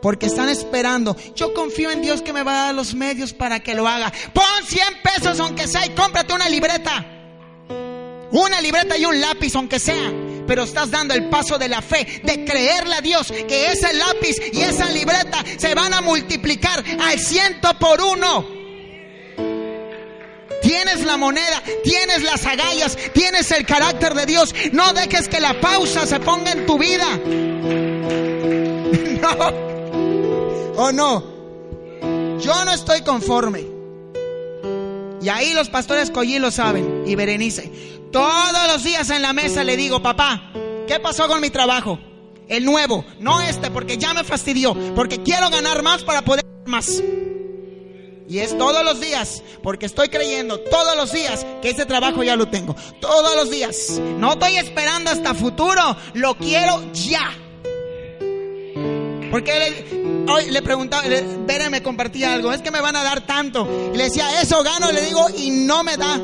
[0.00, 1.16] Porque están esperando.
[1.34, 4.12] Yo confío en Dios que me va a dar los medios para que lo haga.
[4.32, 7.04] Pon 100 pesos aunque sea y cómprate una libreta.
[8.30, 10.27] Una libreta y un lápiz, aunque sea.
[10.48, 14.36] Pero estás dando el paso de la fe, de creerle a Dios que ese lápiz
[14.50, 18.48] y esa libreta se van a multiplicar al ciento por uno.
[20.62, 24.54] Tienes la moneda, tienes las agallas, tienes el carácter de Dios.
[24.72, 27.06] No dejes que la pausa se ponga en tu vida.
[29.18, 29.34] No.
[30.76, 31.24] ¿O no?
[32.38, 33.66] Yo no estoy conforme.
[35.20, 37.02] Y ahí los pastores Collí lo saben.
[37.04, 37.97] Y Berenice.
[38.12, 40.50] Todos los días en la mesa le digo, papá,
[40.86, 41.98] ¿qué pasó con mi trabajo?
[42.48, 47.02] El nuevo, no este, porque ya me fastidió, porque quiero ganar más para poder más.
[48.26, 52.36] Y es todos los días, porque estoy creyendo todos los días que ese trabajo ya
[52.36, 52.74] lo tengo.
[53.00, 54.00] Todos los días.
[54.18, 57.30] No estoy esperando hasta futuro, lo quiero ya.
[59.30, 61.04] Porque hoy le preguntaba,
[61.46, 63.66] Vera me compartía algo, es que me van a dar tanto.
[63.94, 66.18] Y le decía, eso gano, le digo, y no me da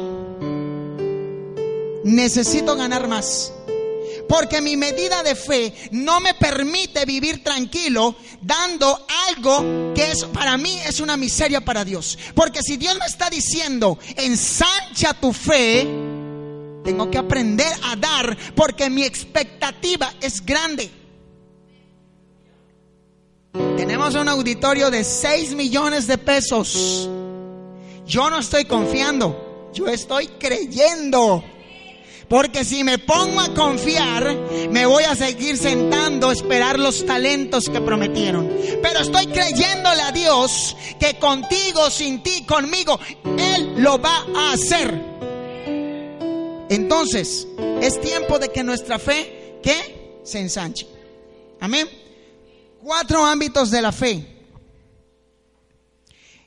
[2.05, 3.53] necesito ganar más.
[4.29, 10.57] Porque mi medida de fe no me permite vivir tranquilo dando algo que es para
[10.57, 12.19] mí es una miseria para Dios.
[12.35, 15.87] Porque si Dios me está diciendo, ensancha tu fe,
[16.85, 20.91] tengo que aprender a dar porque mi expectativa es grande.
[23.77, 27.09] Tenemos un auditorio de 6 millones de pesos.
[28.07, 31.45] Yo no estoy confiando, yo estoy creyendo.
[32.29, 34.35] Porque si me pongo a confiar,
[34.71, 38.51] me voy a seguir sentando a esperar los talentos que prometieron.
[38.83, 42.99] Pero estoy creyéndole a Dios que contigo, sin ti, conmigo,
[43.39, 45.15] Él lo va a hacer.
[46.71, 47.47] Entonces,
[47.81, 49.61] es tiempo de que nuestra fe,
[50.25, 50.87] Se ensanche.
[51.61, 51.89] Amén.
[52.83, 54.27] Cuatro ámbitos de la fe.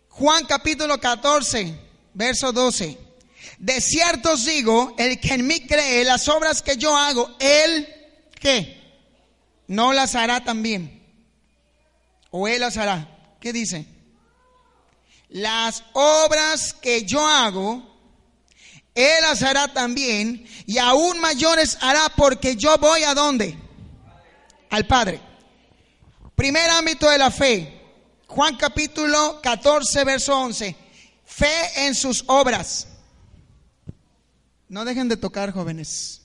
[0.10, 1.76] Juan capítulo 14,
[2.14, 3.07] verso 12.
[3.58, 7.88] De cierto os digo, el que en mí cree, las obras que yo hago, él,
[8.40, 8.78] ¿qué?
[9.68, 11.04] No las hará también.
[12.30, 13.36] O él las hará.
[13.40, 13.88] ¿Qué dice?
[15.30, 17.84] Las obras que yo hago,
[18.94, 23.58] él las hará también, y aún mayores hará porque yo voy a dónde?
[24.70, 25.20] Al Padre.
[26.36, 27.74] Primer ámbito de la fe.
[28.28, 30.76] Juan capítulo 14, verso 11.
[31.26, 32.88] Fe en sus obras.
[34.70, 36.22] No dejen de tocar, jóvenes.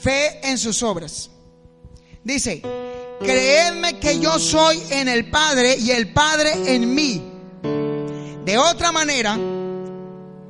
[0.00, 1.30] Fe en sus obras.
[2.22, 2.62] Dice,
[3.20, 7.22] creedme que yo soy en el Padre y el Padre en mí.
[8.44, 9.36] De otra manera,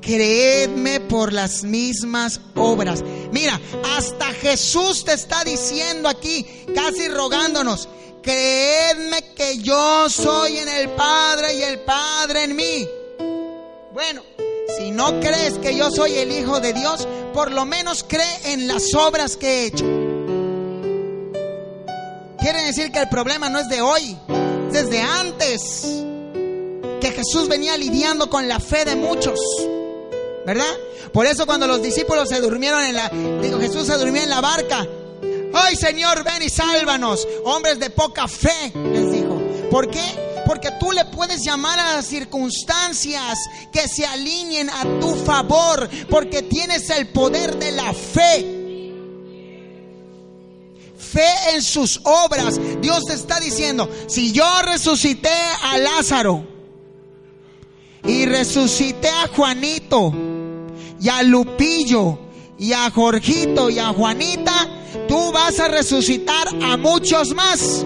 [0.02, 3.02] creedme por las mismas obras.
[3.32, 3.58] Mira,
[3.96, 7.88] hasta Jesús te está diciendo aquí, casi rogándonos,
[8.22, 12.88] creedme que yo soy en el Padre y el Padre en mí.
[13.94, 14.22] Bueno,
[14.76, 18.66] si no crees que yo soy el Hijo de Dios, por lo menos cree en
[18.66, 19.84] las obras que he hecho.
[22.40, 24.18] Quiere decir que el problema no es de hoy,
[24.72, 25.84] desde antes
[27.00, 29.38] que Jesús venía lidiando con la fe de muchos.
[30.44, 30.74] ¿Verdad?
[31.12, 34.40] Por eso cuando los discípulos se durmieron en la, digo, Jesús se durmió en la
[34.40, 34.84] barca.
[35.52, 37.28] Ay Señor, ven y sálvanos.
[37.44, 39.40] Hombres de poca fe, les dijo.
[39.70, 40.33] ¿Por qué?
[40.46, 43.38] Porque tú le puedes llamar a las circunstancias
[43.72, 48.64] que se alineen a tu favor, porque tienes el poder de la fe
[51.14, 52.58] fe en sus obras.
[52.80, 55.28] Dios te está diciendo, si yo resucité
[55.62, 56.44] a Lázaro
[58.04, 60.12] y resucité a Juanito
[61.00, 62.18] y a Lupillo
[62.58, 64.68] y a Jorgito y a Juanita,
[65.06, 67.84] tú vas a resucitar a muchos más.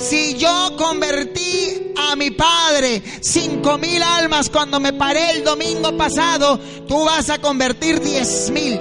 [0.00, 6.58] Si yo convertí a mi padre cinco mil almas cuando me paré el domingo pasado,
[6.88, 8.80] tú vas a convertir diez mil.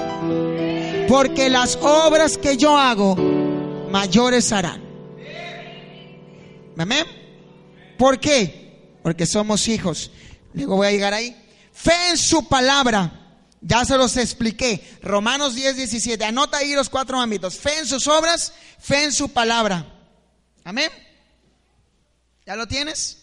[1.09, 3.17] Porque las obras que yo hago,
[3.91, 4.81] mayores harán.
[6.77, 7.05] ¿Amén?
[7.97, 8.97] ¿Por qué?
[9.03, 10.11] Porque somos hijos.
[10.53, 11.35] Luego voy a llegar ahí.
[11.73, 13.11] Fe en su palabra.
[13.59, 14.81] Ya se los expliqué.
[15.01, 16.23] Romanos 10, 17.
[16.23, 17.57] Anota ahí los cuatro ámbitos.
[17.57, 19.85] Fe en sus obras, fe en su palabra.
[20.63, 20.89] Amén.
[22.49, 23.17] ¿Ya lo tienes?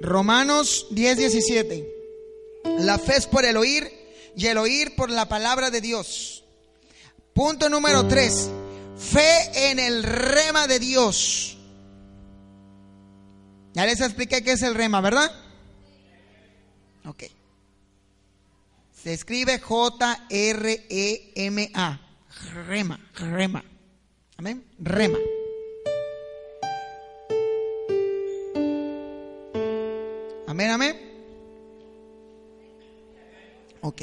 [0.00, 1.92] Romanos 10, 17.
[2.78, 3.90] La fe es por el oír
[4.36, 6.44] y el oír por la palabra de Dios.
[7.34, 8.50] Punto número 3.
[8.96, 11.58] Fe en el rema de Dios.
[13.72, 15.32] Ya les expliqué qué es el rema, ¿verdad?
[17.06, 17.24] Ok.
[19.02, 20.22] Se escribe J-R-E-M-A.
[22.66, 23.64] Rema, rema.
[24.36, 24.64] Amén.
[24.78, 25.18] Rema.
[30.46, 31.12] Amén, amén.
[33.80, 34.02] Ok.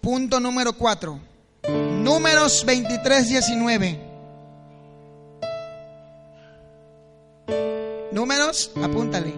[0.00, 1.20] Punto número 4.
[2.02, 4.00] Números 23, 19.
[8.12, 9.34] Números, apúntale.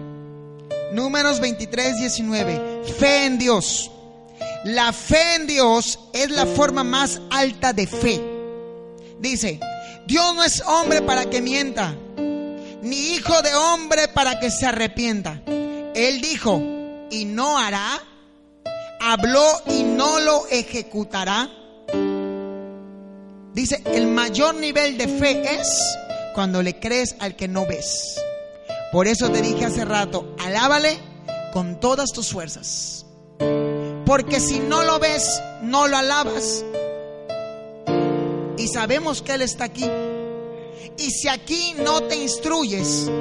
[0.93, 2.83] Números 23, 19.
[2.97, 3.91] Fe en Dios.
[4.63, 8.21] La fe en Dios es la forma más alta de fe.
[9.19, 9.59] Dice,
[10.05, 11.95] Dios no es hombre para que mienta,
[12.81, 15.41] ni hijo de hombre para que se arrepienta.
[15.95, 16.61] Él dijo,
[17.09, 18.01] y no hará,
[18.99, 21.49] habló y no lo ejecutará.
[23.53, 25.97] Dice, el mayor nivel de fe es
[26.35, 28.21] cuando le crees al que no ves.
[28.91, 30.97] Por eso te dije hace rato, alábale
[31.51, 33.05] con todas tus fuerzas.
[34.07, 36.63] Porque si no lo ves, no lo alabas.
[38.57, 39.83] Y sabemos que Él está aquí.
[40.97, 43.11] Y si aquí no te instruyes,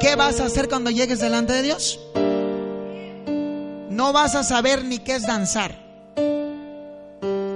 [0.00, 1.98] ¿qué vas a hacer cuando llegues delante de Dios?
[3.90, 5.76] No vas a saber ni qué es danzar.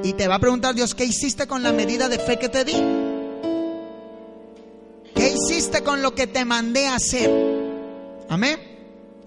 [0.02, 2.64] Y te va a preguntar Dios, ¿qué hiciste con la medida de fe que te
[2.64, 2.74] di?
[5.14, 7.30] ¿Qué hiciste con lo que te mandé a hacer?
[8.28, 8.58] Amén.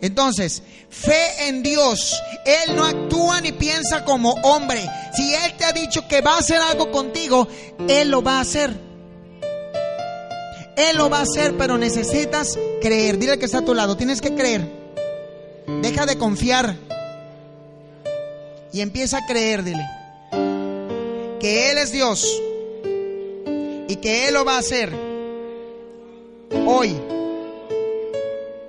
[0.01, 2.21] Entonces, fe en Dios.
[2.45, 4.87] Él no actúa ni piensa como hombre.
[5.15, 7.47] Si Él te ha dicho que va a hacer algo contigo,
[7.87, 8.71] Él lo va a hacer.
[10.77, 13.17] Él lo va a hacer, pero necesitas creer.
[13.17, 14.69] Dile que está a tu lado, tienes que creer.
[15.81, 16.75] Deja de confiar.
[18.71, 19.85] Y empieza a creer, dile.
[21.39, 22.41] Que Él es Dios.
[23.87, 24.91] Y que Él lo va a hacer.
[26.67, 26.95] Hoy.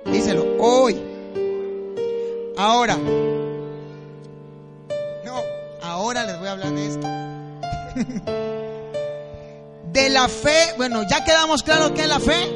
[0.05, 0.97] Díselo, hoy.
[2.55, 2.97] Ahora.
[6.07, 7.05] Ahora les voy a hablar de esto.
[9.91, 12.47] de la fe, bueno, ya quedamos claros qué es la fe.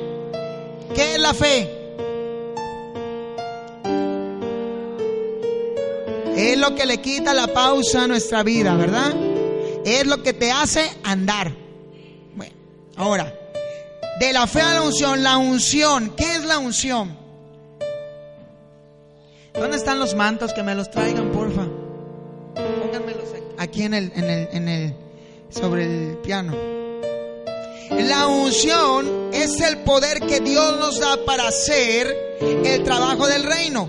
[0.95, 1.69] ¿Qué es la fe?
[6.37, 9.11] Es lo que le quita la pausa a nuestra vida, ¿verdad?
[9.83, 11.51] Es lo que te hace andar.
[12.33, 12.55] Bueno,
[12.95, 13.33] ahora,
[14.21, 17.17] de la fe a la unción, la unción, ¿qué es la unción?
[19.53, 20.53] ¿Dónde están los mantos?
[20.53, 21.33] Que me los traigan,
[23.61, 24.95] aquí en el, en el, en el,
[25.51, 26.53] sobre el piano.
[27.91, 33.87] La unción es el poder que Dios nos da para hacer el trabajo del reino.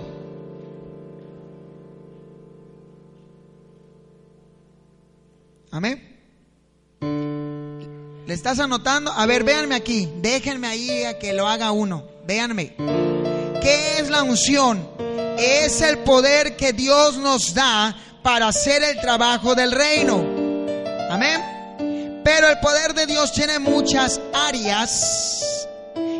[5.71, 6.09] Amén.
[8.27, 9.11] ¿Le estás anotando?
[9.11, 10.07] A ver, véanme aquí.
[10.21, 12.03] Déjenme ahí a que lo haga uno.
[12.27, 12.75] Véanme.
[13.59, 14.87] ¿Qué es la unción?
[15.39, 20.23] Es el poder que Dios nos da para hacer el trabajo del reino.
[21.09, 22.21] Amén.
[22.23, 25.67] Pero el poder de Dios tiene muchas áreas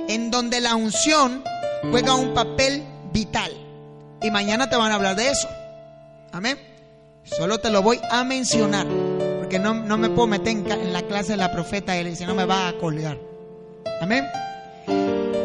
[0.07, 1.43] en donde la unción
[1.89, 3.51] juega un papel vital.
[4.21, 5.47] Y mañana te van a hablar de eso.
[6.31, 6.59] Amén.
[7.23, 8.85] Solo te lo voy a mencionar
[9.39, 12.45] porque no, me puedo meter en, la clase de la profeta y si no me
[12.45, 13.17] va a colgar.
[14.01, 14.25] Amén.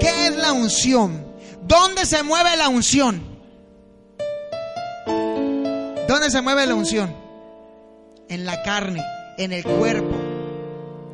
[0.01, 1.25] ¿Qué es la unción?
[1.63, 3.38] ¿Dónde se mueve la unción?
[6.09, 7.15] ¿Dónde se mueve la unción?
[8.31, 9.05] En la carne,
[9.37, 10.17] en el cuerpo.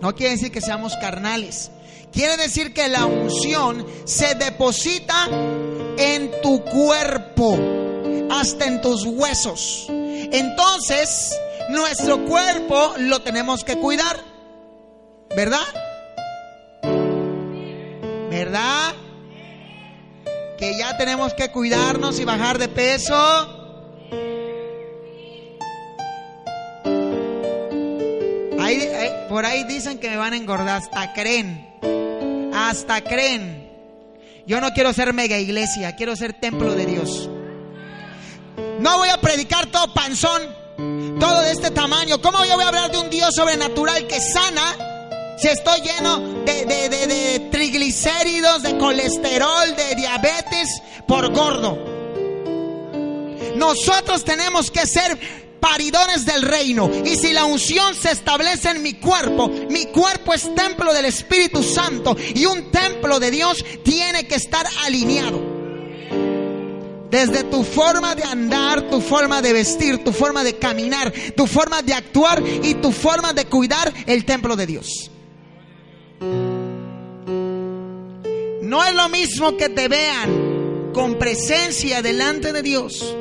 [0.01, 1.73] No quiere decir que seamos carnales.
[2.13, 5.27] Quiere decir que la unción se deposita
[5.99, 7.59] en tu cuerpo,
[8.31, 9.87] hasta en tus huesos.
[9.89, 11.37] Entonces,
[11.71, 14.17] nuestro cuerpo lo tenemos que cuidar.
[15.35, 15.67] ¿Verdad?
[18.31, 18.95] ¿Verdad?
[20.57, 23.64] Que ya tenemos que cuidarnos y bajar de peso.
[29.29, 31.69] Por ahí dicen que me van a engordar, hasta creen,
[32.55, 33.71] hasta creen.
[34.47, 37.31] Yo no quiero ser mega iglesia, quiero ser templo de Dios.
[38.81, 40.43] No voy a predicar todo panzón
[41.19, 42.21] todo de este tamaño.
[42.21, 44.77] ¿Cómo yo voy a hablar de un Dios sobrenatural que sana
[45.39, 50.69] si estoy lleno de, de triglicéridos, de colesterol, de diabetes
[51.07, 51.79] por gordo?
[53.57, 56.91] Nosotros tenemos que ser paridones del reino.
[57.07, 61.63] Y si la unción se establece en mi cuerpo, mi cuerpo es templo del Espíritu
[61.63, 65.41] Santo y un templo de Dios tiene que estar alineado.
[67.11, 71.81] Desde tu forma de andar, tu forma de vestir, tu forma de caminar, tu forma
[71.81, 75.11] de actuar y tu forma de cuidar el templo de Dios.
[78.61, 83.17] No es lo mismo que te vean con presencia delante de Dios,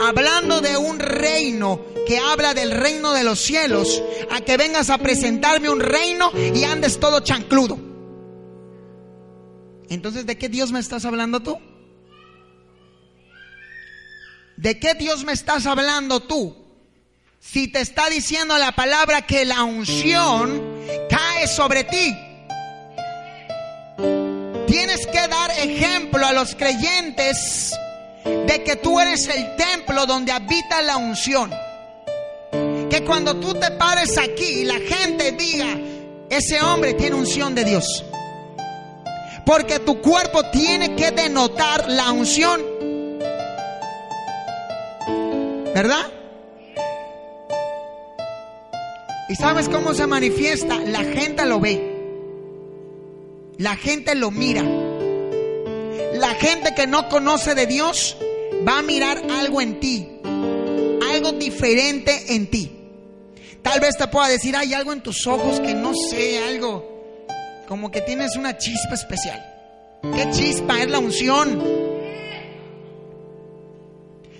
[0.00, 4.98] hablando de un reino que habla del reino de los cielos, a que vengas a
[4.98, 7.78] presentarme un reino y andes todo chancludo.
[9.88, 11.58] Entonces, ¿de qué Dios me estás hablando tú?
[14.56, 16.56] ¿De qué Dios me estás hablando tú?
[17.40, 20.62] Si te está diciendo la palabra que la unción
[21.08, 22.16] cae sobre ti.
[24.66, 27.72] Tienes que dar ejemplo a los creyentes
[28.46, 31.50] de que tú eres el templo donde habita la unción.
[32.90, 35.78] Que cuando tú te pares aquí, la gente diga,
[36.30, 38.04] ese hombre tiene unción de Dios.
[39.44, 42.60] Porque tu cuerpo tiene que denotar la unción.
[45.74, 46.10] ¿Verdad?
[49.28, 50.78] ¿Y sabes cómo se manifiesta?
[50.78, 51.96] La gente lo ve.
[53.58, 54.85] La gente lo mira.
[56.40, 58.16] Gente que no conoce de Dios
[58.66, 60.08] va a mirar algo en ti.
[61.12, 62.72] Algo diferente en ti.
[63.62, 66.96] Tal vez te pueda decir, hay algo en tus ojos que no sé, algo
[67.66, 69.44] como que tienes una chispa especial.
[70.14, 70.80] ¿Qué chispa?
[70.80, 71.62] Es la unción.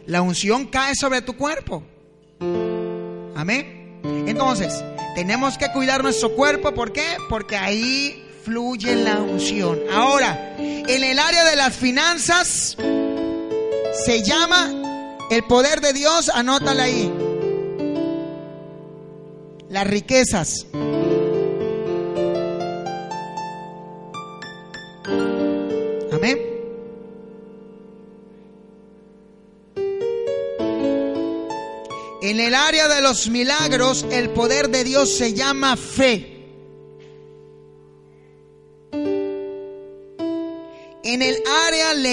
[0.07, 1.83] La unción cae sobre tu cuerpo.
[3.35, 4.01] Amén.
[4.27, 4.85] Entonces,
[5.15, 6.73] tenemos que cuidar nuestro cuerpo.
[6.73, 7.17] ¿Por qué?
[7.29, 9.81] Porque ahí fluye la unción.
[9.93, 10.56] Ahora,
[10.89, 12.77] en el área de las finanzas,
[14.05, 14.71] se llama
[15.31, 16.29] el poder de Dios.
[16.29, 17.13] Anótala ahí.
[19.69, 20.67] Las riquezas.
[26.13, 26.39] Amén.
[32.23, 36.36] En el área de los milagros, el poder de Dios se llama fe.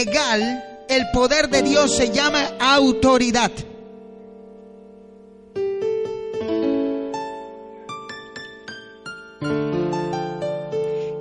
[0.05, 3.51] Legal, el poder de Dios se llama autoridad.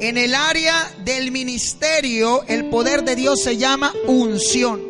[0.00, 4.82] En el área del ministerio, el poder de Dios se llama unción.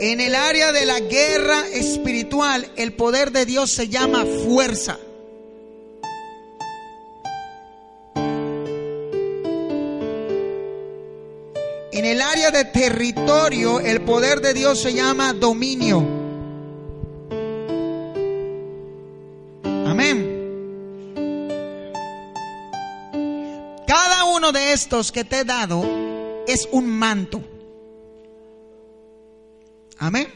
[0.00, 4.98] En el área de la guerra espiritual, el poder de Dios se llama fuerza.
[12.52, 16.00] De territorio, el poder de Dios se llama dominio.
[19.64, 20.28] Amén.
[23.86, 25.82] Cada uno de estos que te he dado
[26.46, 27.42] es un manto.
[29.98, 30.28] Amén.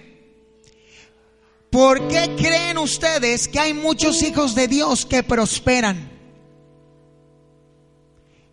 [1.70, 6.15] ¿Por qué creen ustedes que hay muchos hijos de Dios que prosperan?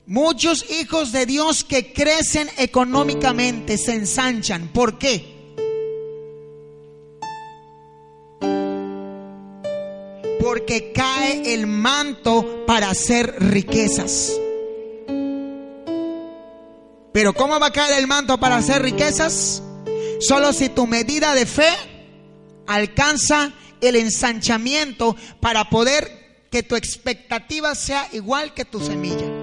[0.06, 4.68] Muchos hijos de Dios que crecen económicamente, se ensanchan.
[4.68, 5.32] ¿Por qué?
[10.42, 14.34] Porque cae el manto para hacer riquezas.
[17.14, 19.64] Pero ¿cómo va a caer el manto para hacer riquezas?
[20.20, 21.70] Solo si tu medida de fe
[22.68, 29.43] alcanza el ensanchamiento para poder que tu expectativa sea igual que tu semilla.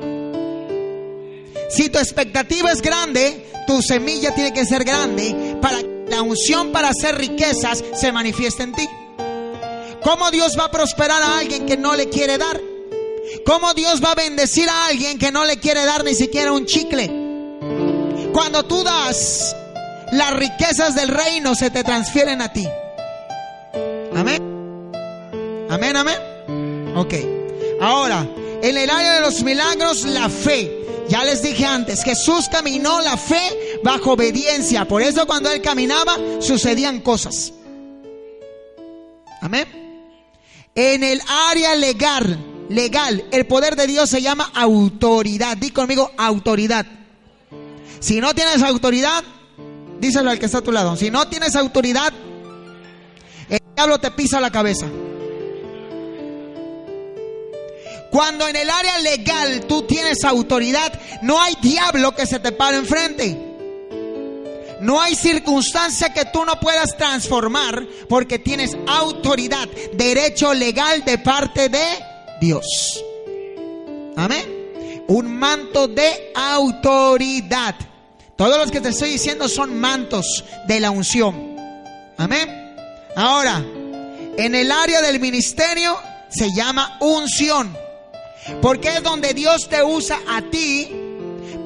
[1.70, 6.72] Si tu expectativa es grande, tu semilla tiene que ser grande para que la unción
[6.72, 8.88] para hacer riquezas se manifieste en ti.
[10.02, 12.60] ¿Cómo Dios va a prosperar a alguien que no le quiere dar?
[13.46, 16.66] ¿Cómo Dios va a bendecir a alguien que no le quiere dar ni siquiera un
[16.66, 17.06] chicle?
[18.32, 19.54] Cuando tú das,
[20.12, 22.66] las riquezas del reino se te transfieren a ti.
[24.16, 24.90] Amén.
[25.68, 26.92] Amén, amén.
[26.96, 27.14] Ok.
[27.80, 28.26] Ahora,
[28.62, 30.76] en el área de los milagros, la fe.
[31.08, 34.86] Ya les dije antes, Jesús caminó la fe bajo obediencia.
[34.86, 37.52] Por eso cuando él caminaba sucedían cosas.
[39.40, 39.66] Amén.
[40.74, 42.38] En el área legal,
[42.68, 45.56] legal, el poder de Dios se llama autoridad.
[45.56, 46.86] Di conmigo autoridad.
[47.98, 49.24] Si no tienes autoridad,
[50.00, 50.96] díselo al que está a tu lado.
[50.96, 52.12] Si no tienes autoridad,
[53.48, 54.86] el diablo te pisa la cabeza.
[58.10, 60.92] Cuando en el área legal tú tienes autoridad,
[61.22, 63.50] no hay diablo que se te pare enfrente.
[64.80, 71.68] No hay circunstancia que tú no puedas transformar porque tienes autoridad, derecho legal de parte
[71.68, 71.84] de
[72.40, 72.64] Dios.
[74.16, 75.04] Amén.
[75.06, 77.74] Un manto de autoridad.
[78.36, 81.56] Todos los que te estoy diciendo son mantos de la unción.
[82.16, 82.74] Amén.
[83.14, 83.62] Ahora,
[84.36, 85.98] en el área del ministerio
[86.30, 87.76] se llama unción.
[88.60, 90.88] Porque es donde Dios te usa a ti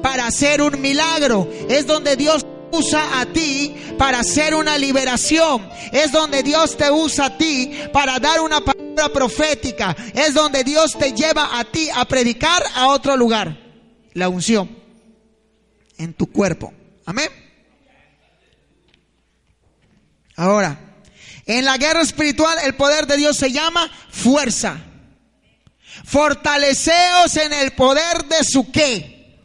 [0.01, 1.49] para hacer un milagro.
[1.69, 5.67] Es donde Dios te usa a ti para hacer una liberación.
[5.91, 9.95] Es donde Dios te usa a ti para dar una palabra profética.
[10.13, 13.57] Es donde Dios te lleva a ti a predicar a otro lugar.
[14.13, 14.69] La unción
[15.97, 16.73] en tu cuerpo.
[17.05, 17.29] Amén.
[20.35, 20.77] Ahora,
[21.45, 24.77] en la guerra espiritual el poder de Dios se llama fuerza.
[26.05, 29.39] Fortaleceos en el poder de su qué?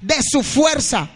[0.00, 1.08] De su fuerza.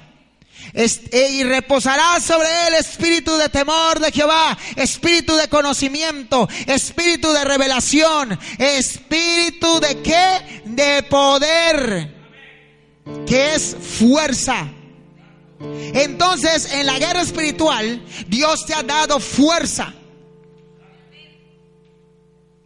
[0.74, 7.44] Eh, y reposará sobre él espíritu de temor de Jehová, espíritu de conocimiento, espíritu de
[7.44, 10.62] revelación, espíritu de qué?
[10.64, 12.12] De poder,
[13.24, 14.66] que es fuerza.
[15.60, 19.94] Entonces, en la guerra espiritual, Dios te ha dado fuerza.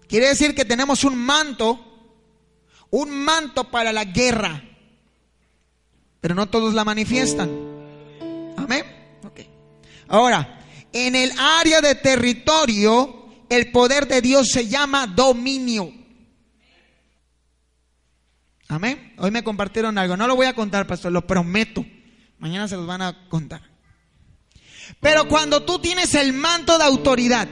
[0.08, 1.87] Quiere decir que tenemos un manto
[2.90, 4.64] un manto para la guerra.
[6.20, 7.50] Pero no todos la manifiestan.
[8.56, 8.84] Amén.
[10.08, 15.92] Ahora, en el área de territorio, el poder de Dios se llama dominio.
[18.68, 19.14] Amén.
[19.18, 20.16] Hoy me compartieron algo.
[20.16, 21.84] No lo voy a contar, pastor, lo prometo.
[22.38, 23.62] Mañana se los van a contar.
[25.00, 27.48] Pero cuando tú tienes el manto de autoridad,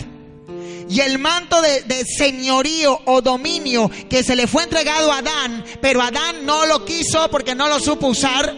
[0.88, 6.00] y el manto de, señorío o dominio que se le fue entregado a Adán, pero
[6.02, 8.54] Adán no lo quiso porque no lo supo usar.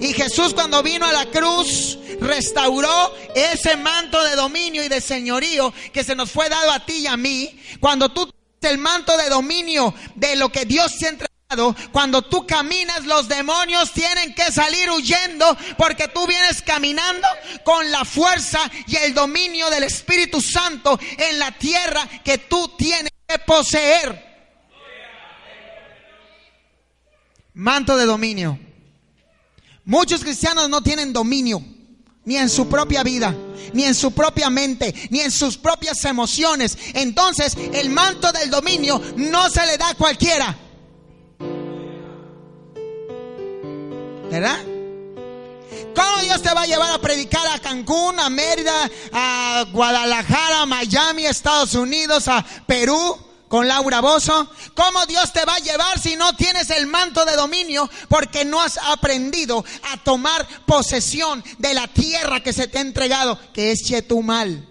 [0.00, 5.72] Y Jesús cuando vino a la cruz restauró ese manto de dominio y de señorío
[5.92, 7.60] que se nos fue dado a ti y a mí.
[7.78, 8.28] Cuando tú
[8.68, 11.26] el manto de dominio de lo que Dios te
[11.92, 17.26] cuando tú caminas, los demonios tienen que salir huyendo porque tú vienes caminando
[17.64, 23.12] con la fuerza y el dominio del Espíritu Santo en la tierra que tú tienes
[23.26, 24.32] que poseer.
[27.54, 28.58] Manto de dominio.
[29.84, 31.62] Muchos cristianos no tienen dominio
[32.24, 33.34] ni en su propia vida,
[33.72, 36.78] ni en su propia mente, ni en sus propias emociones.
[36.94, 40.56] Entonces el manto del dominio no se le da a cualquiera.
[44.32, 44.60] ¿Verdad?
[45.94, 50.66] ¿Cómo Dios te va a llevar a predicar a Cancún, a Mérida, a Guadalajara, a
[50.66, 53.28] Miami, Estados Unidos, a Perú?
[53.48, 54.50] con Laura Bozo.
[54.74, 57.90] ¿Cómo Dios te va a llevar si no tienes el manto de dominio?
[58.08, 59.62] Porque no has aprendido
[59.92, 64.66] a tomar posesión de la tierra que se te ha entregado, que es Chetumal.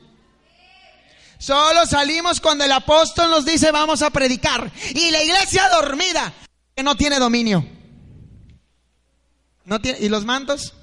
[1.38, 4.72] Solo salimos cuando el apóstol nos dice vamos a predicar.
[4.96, 6.34] Y la iglesia dormida,
[6.76, 7.64] que no tiene dominio.
[9.66, 10.74] ¿No ¿Y los mantos?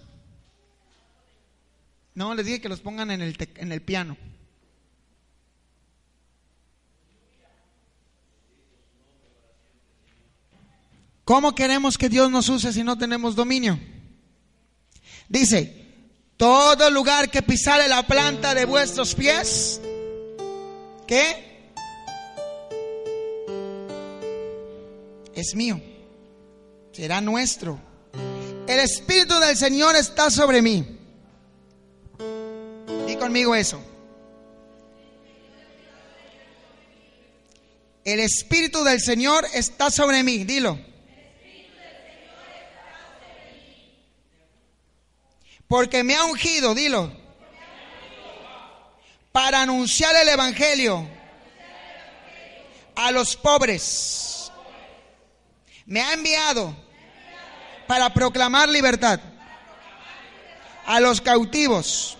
[2.14, 4.16] No, les dije que los pongan en el, en el piano.
[11.24, 13.78] ¿Cómo queremos que Dios nos use si no tenemos dominio?
[15.28, 15.86] Dice,
[16.38, 19.80] todo lugar que pisare la planta de vuestros pies,
[21.06, 21.72] ¿qué?
[25.34, 25.80] Es mío,
[26.92, 27.87] será nuestro.
[28.68, 30.84] El Espíritu del Señor está sobre mí.
[33.06, 33.82] Di conmigo eso.
[38.04, 40.78] El Espíritu del Señor está sobre mí, dilo.
[45.66, 47.10] Porque me ha ungido, dilo.
[49.32, 51.08] Para anunciar el Evangelio
[52.94, 54.52] a los pobres.
[55.86, 56.87] Me ha enviado
[57.88, 59.18] para proclamar libertad
[60.86, 62.16] a los cautivos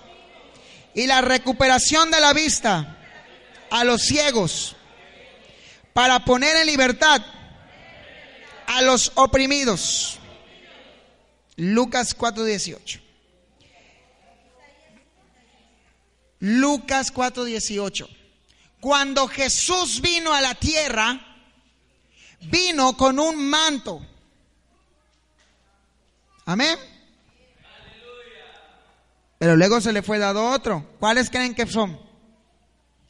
[0.94, 2.96] y la recuperación de la vista
[3.70, 4.74] a los ciegos
[5.92, 7.22] para poner en libertad
[8.66, 10.18] a los oprimidos.
[11.56, 13.00] Lucas 4:18.
[16.40, 18.08] Lucas 4:18.
[18.80, 21.20] Cuando Jesús vino a la tierra,
[22.40, 24.00] vino con un manto.
[26.48, 26.78] Amén.
[29.36, 30.82] Pero luego se le fue dado otro.
[30.98, 32.00] ¿Cuáles creen que son?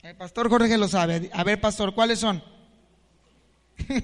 [0.02, 1.30] El pastor Jorge lo sabe.
[1.32, 2.42] A ver, pastor, ¿cuáles son?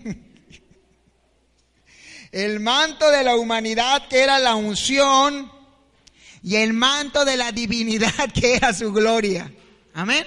[2.31, 5.51] el manto de la humanidad que era la unción
[6.45, 9.53] y el manto de la divinidad que era su gloria.
[9.95, 10.25] Amén.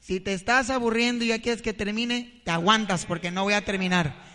[0.00, 3.64] Si te estás aburriendo y ya quieres que termine, te aguantas porque no voy a
[3.64, 4.29] terminar.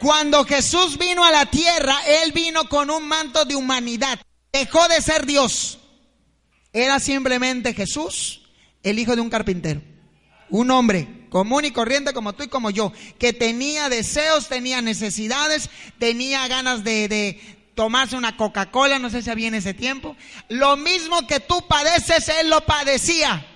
[0.00, 4.20] Cuando Jesús vino a la tierra, Él vino con un manto de humanidad.
[4.52, 5.78] Dejó de ser Dios.
[6.72, 8.42] Era simplemente Jesús,
[8.82, 9.82] el hijo de un carpintero.
[10.50, 15.68] Un hombre común y corriente como tú y como yo, que tenía deseos, tenía necesidades,
[15.98, 20.16] tenía ganas de, de tomarse una Coca-Cola, no sé si había en ese tiempo.
[20.48, 23.46] Lo mismo que tú padeces, él lo padecía.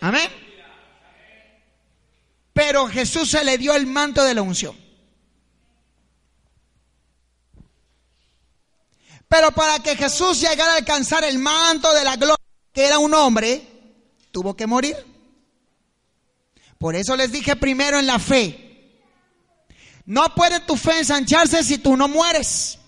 [0.00, 0.43] Amén.
[2.54, 4.74] Pero Jesús se le dio el manto de la unción.
[9.28, 12.38] Pero para que Jesús llegara a alcanzar el manto de la gloria,
[12.72, 13.66] que era un hombre,
[14.30, 14.96] tuvo que morir.
[16.78, 19.02] Por eso les dije primero en la fe.
[20.06, 22.78] No puede tu fe ensancharse si tú no mueres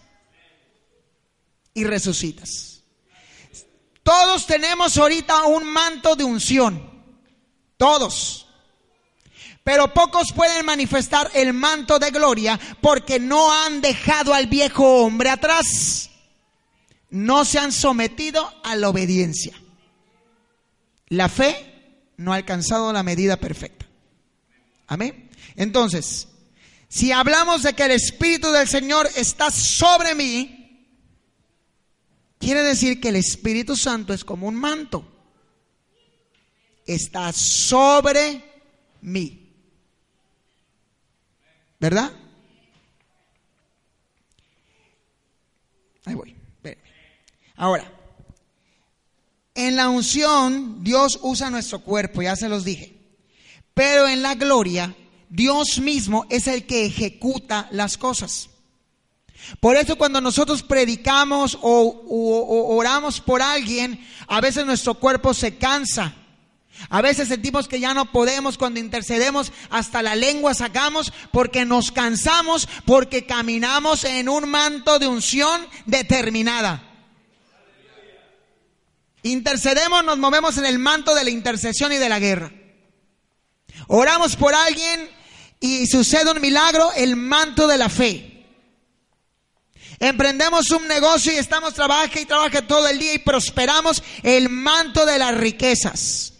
[1.74, 2.82] y resucitas.
[4.04, 7.04] Todos tenemos ahorita un manto de unción.
[7.76, 8.45] Todos.
[9.66, 15.28] Pero pocos pueden manifestar el manto de gloria porque no han dejado al viejo hombre
[15.28, 16.08] atrás.
[17.10, 19.60] No se han sometido a la obediencia.
[21.08, 23.86] La fe no ha alcanzado la medida perfecta.
[24.86, 25.30] Amén.
[25.56, 26.28] Entonces,
[26.88, 30.86] si hablamos de que el Espíritu del Señor está sobre mí,
[32.38, 35.12] quiere decir que el Espíritu Santo es como un manto.
[36.86, 38.44] Está sobre
[39.00, 39.42] mí.
[41.78, 42.12] ¿Verdad?
[46.04, 46.36] Ahí voy.
[47.56, 47.90] Ahora,
[49.54, 52.96] en la unción, Dios usa nuestro cuerpo, ya se los dije.
[53.72, 54.94] Pero en la gloria,
[55.28, 58.50] Dios mismo es el que ejecuta las cosas.
[59.60, 66.14] Por eso cuando nosotros predicamos o, oramos por alguien, a veces nuestro cuerpo se cansa.
[66.88, 71.90] A veces sentimos que ya no podemos cuando intercedemos, hasta la lengua sacamos porque nos
[71.90, 76.82] cansamos, porque caminamos en un manto de unción determinada.
[79.22, 82.52] Intercedemos, nos movemos en el manto de la intercesión y de la guerra.
[83.88, 85.10] Oramos por alguien
[85.58, 88.46] y sucede un milagro, el manto de la fe.
[89.98, 95.06] Emprendemos un negocio y estamos trabaje y trabaje todo el día y prosperamos el manto
[95.06, 96.35] de las riquezas.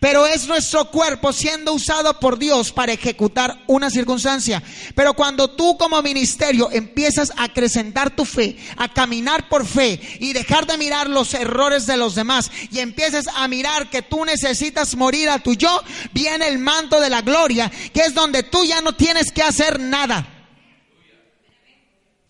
[0.00, 4.62] Pero es nuestro cuerpo siendo usado por Dios para ejecutar una circunstancia.
[4.94, 10.32] Pero cuando tú como ministerio empiezas a acrecentar tu fe, a caminar por fe y
[10.32, 14.96] dejar de mirar los errores de los demás y empiezas a mirar que tú necesitas
[14.96, 18.80] morir a tu yo, viene el manto de la gloria, que es donde tú ya
[18.80, 20.26] no tienes que hacer nada.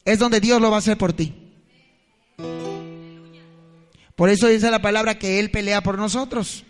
[0.05, 1.35] Es donde Dios lo va a hacer por ti.
[4.17, 6.65] Por eso dice la palabra que Él pelea por nosotros.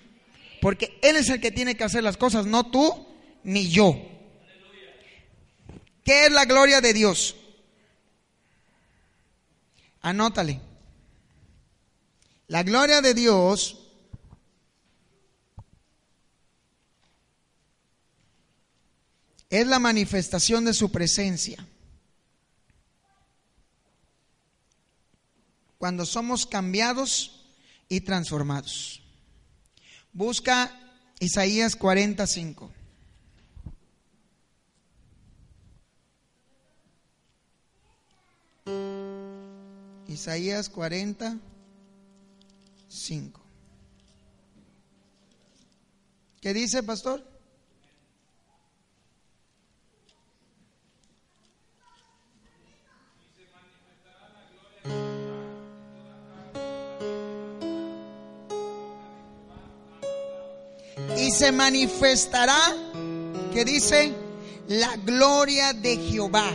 [0.61, 3.06] Porque Él es el que tiene que hacer las cosas, no tú
[3.44, 3.96] ni yo.
[6.04, 7.36] ¿Qué es la gloria de Dios?
[10.00, 10.61] Anótale.
[12.46, 13.78] La gloria de Dios
[19.50, 21.66] es la manifestación de su presencia.
[25.76, 27.46] Cuando somos cambiados
[27.88, 29.02] y transformados.
[30.18, 30.74] Busca
[31.20, 32.72] Isaías 45.
[40.08, 43.40] Isaías 45.
[46.40, 47.24] ¿Qué dice, pastor?
[61.16, 62.59] Y se manifestará,
[63.53, 64.12] que dice,
[64.68, 66.51] la gloria de Jehová.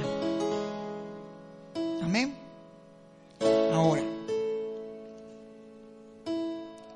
[2.02, 2.36] Amén.
[3.74, 4.04] Ahora,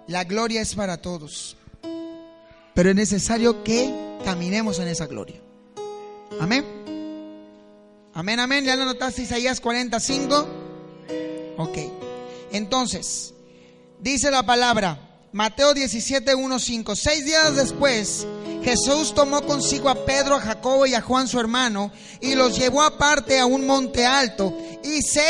[0.08, 1.58] la gloria es para todos,
[2.74, 3.93] pero es necesario que
[4.24, 5.41] caminemos en esa gloria.
[6.39, 6.66] Amén.
[8.14, 8.66] Amén, amén.
[8.66, 10.48] ¿Ya lo notaste Isaías 45?
[11.58, 11.78] Ok.
[12.52, 13.34] Entonces,
[14.00, 16.96] dice la palabra, Mateo 17, 1, 5.
[16.96, 18.26] Seis días después,
[18.64, 22.82] Jesús tomó consigo a Pedro, a Jacobo y a Juan su hermano y los llevó
[22.82, 25.28] aparte a un monte alto y se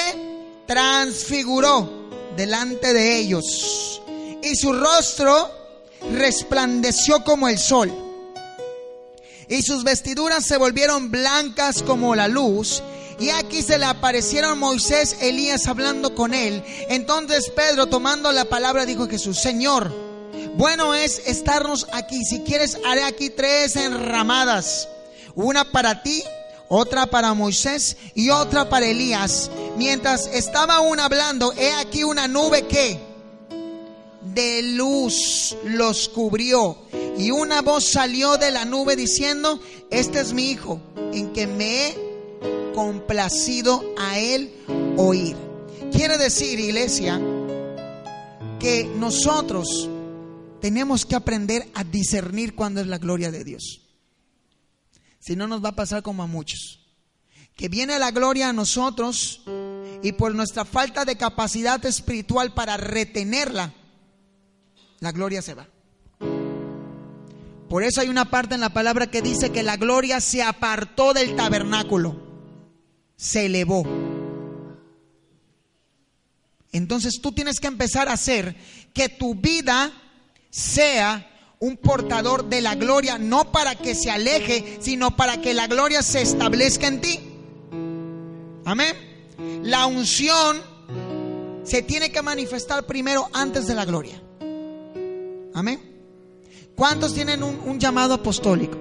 [0.68, 1.90] transfiguró
[2.36, 4.02] delante de ellos.
[4.44, 5.50] Y su rostro
[6.14, 7.92] resplandeció como el sol.
[9.50, 12.84] Y sus vestiduras se volvieron blancas como la luz.
[13.20, 16.64] Y aquí se le aparecieron Moisés, Elías hablando con él.
[16.90, 19.92] Entonces Pedro, tomando la palabra, dijo a Jesús, Señor,
[20.56, 22.24] bueno es estarnos aquí.
[22.26, 24.88] Si quieres, haré aquí tres enramadas.
[25.34, 26.24] Una para ti,
[26.70, 29.50] otra para Moisés y otra para Elías.
[29.78, 33.00] Mientras estaba aún hablando, he aquí una nube que
[34.22, 36.78] de luz los cubrió.
[37.18, 39.60] Y una voz salió de la nube diciendo,
[39.90, 40.80] este es mi hijo,
[41.14, 42.07] en que me he
[42.78, 44.54] complacido a él
[44.98, 45.36] oír.
[45.92, 47.20] Quiere decir, iglesia,
[48.60, 49.90] que nosotros
[50.62, 53.82] tenemos que aprender a discernir cuándo es la gloria de Dios.
[55.18, 56.82] Si no nos va a pasar como a muchos.
[57.56, 59.42] Que viene la gloria a nosotros
[60.04, 63.74] y por nuestra falta de capacidad espiritual para retenerla,
[65.00, 65.68] la gloria se va.
[67.68, 71.14] Por eso hay una parte en la palabra que dice que la gloria se apartó
[71.14, 72.27] del tabernáculo,
[73.18, 73.84] se elevó.
[76.72, 78.56] Entonces tú tienes que empezar a hacer
[78.94, 79.92] que tu vida
[80.50, 85.68] sea un portador de la gloria, no para que se aleje, sino para que la
[85.68, 87.20] gloria se establezca en ti.
[88.64, 88.96] Amén.
[89.64, 90.62] La unción
[91.64, 94.22] se tiene que manifestar primero antes de la gloria.
[95.54, 95.82] Amén.
[96.76, 98.78] ¿Cuántos tienen un, un llamado apostólico?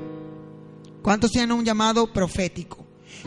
[1.03, 2.86] ¿Cuántos tienen un llamado profético?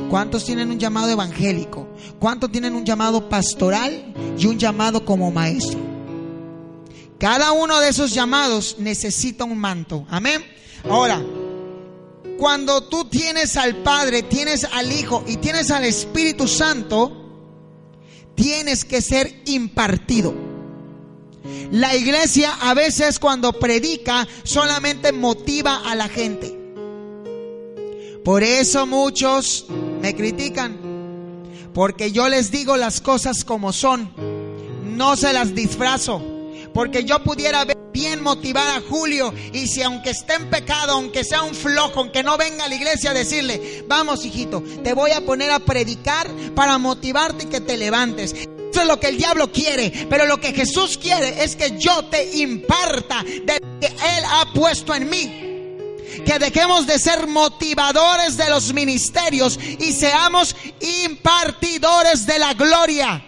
[0.10, 1.88] ¿Cuántos tienen un llamado evangélico?
[2.20, 5.80] ¿Cuántos tienen un llamado pastoral y un llamado como maestro?
[7.20, 10.06] Cada uno de esos llamados necesita un manto.
[10.10, 10.44] Amén.
[10.90, 11.22] Ahora,
[12.38, 17.12] cuando tú tienes al Padre, tienes al Hijo y tienes al Espíritu Santo,
[18.36, 20.34] tienes que ser impartido.
[21.72, 26.59] La iglesia a veces cuando predica solamente motiva a la gente.
[28.30, 29.65] Por eso muchos
[30.01, 30.77] me critican.
[31.73, 34.11] Porque yo les digo las cosas como son.
[34.84, 36.21] No se las disfrazo.
[36.71, 41.41] Porque yo pudiera bien motivar a Julio y si aunque esté en pecado, aunque sea
[41.41, 45.49] un flojo, aunque no venga a la iglesia, decirle, vamos hijito, te voy a poner
[45.49, 48.34] a predicar para motivarte y que te levantes.
[48.34, 52.05] Eso es lo que el diablo quiere, pero lo que Jesús quiere es que yo
[52.05, 55.49] te imparta de lo que Él ha puesto en mí.
[56.26, 60.55] Que dejemos de ser motivadores de los ministerios y seamos
[61.05, 63.26] impartidores de la gloria.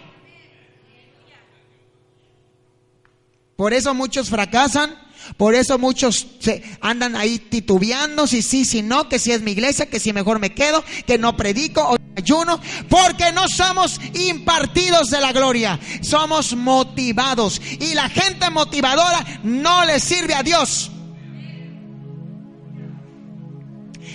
[3.56, 4.98] Por eso muchos fracasan,
[5.36, 9.52] por eso muchos se andan ahí titubeando, si sí, si no, que si es mi
[9.52, 15.10] iglesia, que si mejor me quedo, que no predico o ayuno, porque no somos impartidos
[15.10, 17.60] de la gloria, somos motivados.
[17.80, 20.90] Y la gente motivadora no le sirve a Dios.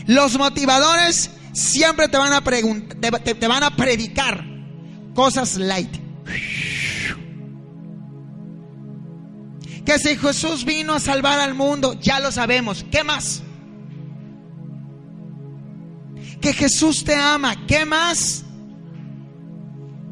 [0.07, 4.43] Los motivadores siempre te van a preguntar, te, te van a predicar
[5.13, 5.95] cosas light.
[9.85, 12.85] Que si Jesús vino a salvar al mundo, ya lo sabemos.
[12.91, 13.41] ¿Qué más?
[16.41, 17.65] Que Jesús te ama.
[17.67, 18.43] ¿Qué más?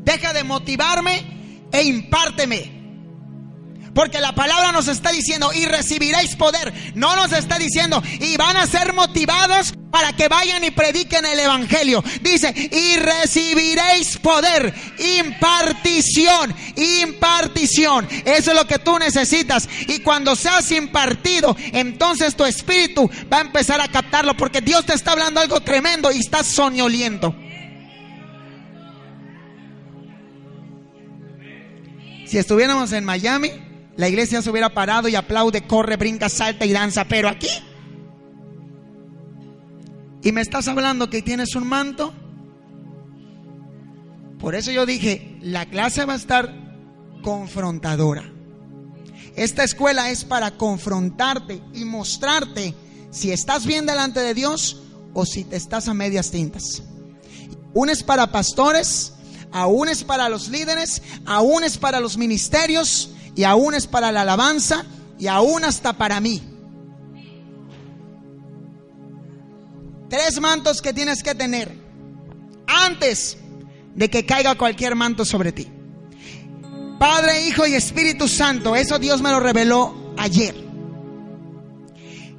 [0.03, 2.74] Deja de motivarme e impárteme.
[3.95, 6.73] Porque la palabra nos está diciendo, y recibiréis poder.
[6.95, 11.39] No nos está diciendo, y van a ser motivados para que vayan y prediquen el
[11.39, 12.03] Evangelio.
[12.21, 14.73] Dice, y recibiréis poder,
[15.17, 18.05] impartición, impartición.
[18.25, 19.69] Eso es lo que tú necesitas.
[19.87, 24.93] Y cuando seas impartido, entonces tu espíritu va a empezar a captarlo, porque Dios te
[24.93, 27.33] está hablando algo tremendo y estás soñoliento.
[32.25, 33.51] Si estuviéramos en Miami,
[33.97, 37.05] la iglesia se hubiera parado y aplaude, corre, brinca, salta y danza.
[37.05, 37.47] Pero aquí,
[40.25, 42.11] y me estás hablando que tienes un manto.
[44.39, 46.51] Por eso yo dije, la clase va a estar
[47.21, 48.31] confrontadora.
[49.35, 52.73] Esta escuela es para confrontarte y mostrarte
[53.11, 54.81] si estás bien delante de Dios
[55.13, 56.83] o si te estás a medias tintas.
[57.73, 59.13] Una es para pastores,
[59.51, 64.21] aún es para los líderes, aún es para los ministerios y aún es para la
[64.21, 64.85] alabanza
[65.19, 66.41] y aún hasta para mí.
[70.09, 71.75] Tres mantos que tienes que tener
[72.67, 73.37] antes
[73.95, 75.67] de que caiga cualquier manto sobre ti.
[76.99, 80.55] Padre, Hijo y Espíritu Santo, eso Dios me lo reveló ayer.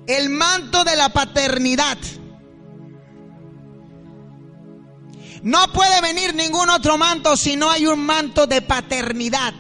[0.06, 1.98] El manto de la paternidad
[5.46, 9.54] No puede venir ningún otro manto si no hay un manto de paternidad.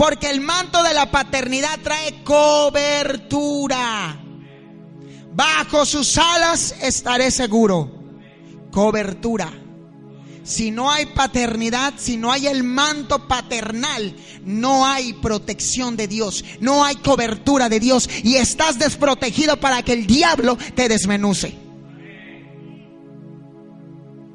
[0.00, 4.18] Porque el manto de la paternidad trae cobertura.
[5.34, 7.90] Bajo sus alas estaré seguro.
[8.72, 9.52] Cobertura.
[10.42, 16.46] Si no hay paternidad, si no hay el manto paternal, no hay protección de Dios,
[16.60, 21.58] no hay cobertura de Dios y estás desprotegido para que el diablo te desmenuce.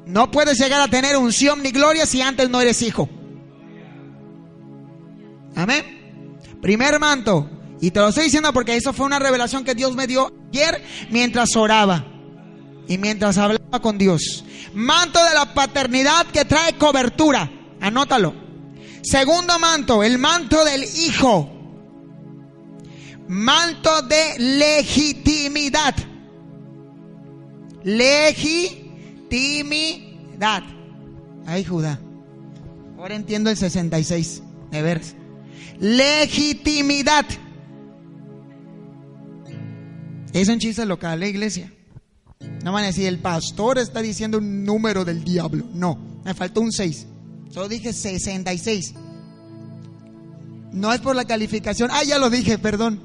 [0.06, 3.08] No puedes llegar a tener unción ni gloria si antes no eres hijo.
[5.56, 6.38] Amén.
[6.60, 7.50] Primer manto.
[7.80, 10.82] Y te lo estoy diciendo porque eso fue una revelación que Dios me dio ayer
[11.10, 12.06] mientras oraba
[12.86, 14.44] y mientras hablaba con Dios.
[14.74, 17.50] Manto de la paternidad que trae cobertura.
[17.80, 18.34] Anótalo.
[19.02, 21.50] Segundo manto, el manto del hijo.
[23.28, 25.94] Manto de legitimidad.
[27.84, 29.02] Legitimidad.
[31.46, 32.00] Ay, Judá.
[32.98, 35.00] Ahora entiendo el 66 de ver.
[35.80, 37.26] Legitimidad.
[40.32, 41.72] Es un chiste local, la iglesia.
[42.62, 45.64] No van a decir, el pastor está diciendo un número del diablo.
[45.72, 47.06] No, me faltó un 6.
[47.50, 48.94] Solo dije 66.
[50.72, 51.90] No es por la calificación.
[51.92, 53.02] Ah, ya lo dije, perdón.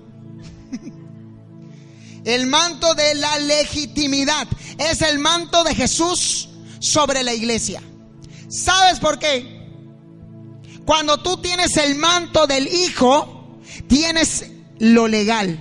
[2.26, 4.48] El manto de la legitimidad
[4.78, 6.50] es el manto de Jesús
[6.80, 7.82] sobre la iglesia.
[8.48, 9.61] ¿Sabes por qué?
[10.92, 15.58] Cuando tú tienes el manto del Hijo, tienes lo legal.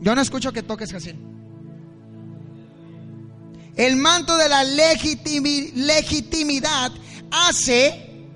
[0.00, 1.12] Yo no escucho que toques así.
[3.74, 6.92] El manto de la legitimidad
[7.32, 8.28] hace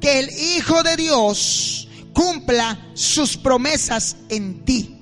[0.00, 4.98] que el Hijo de Dios cumpla sus promesas en ti.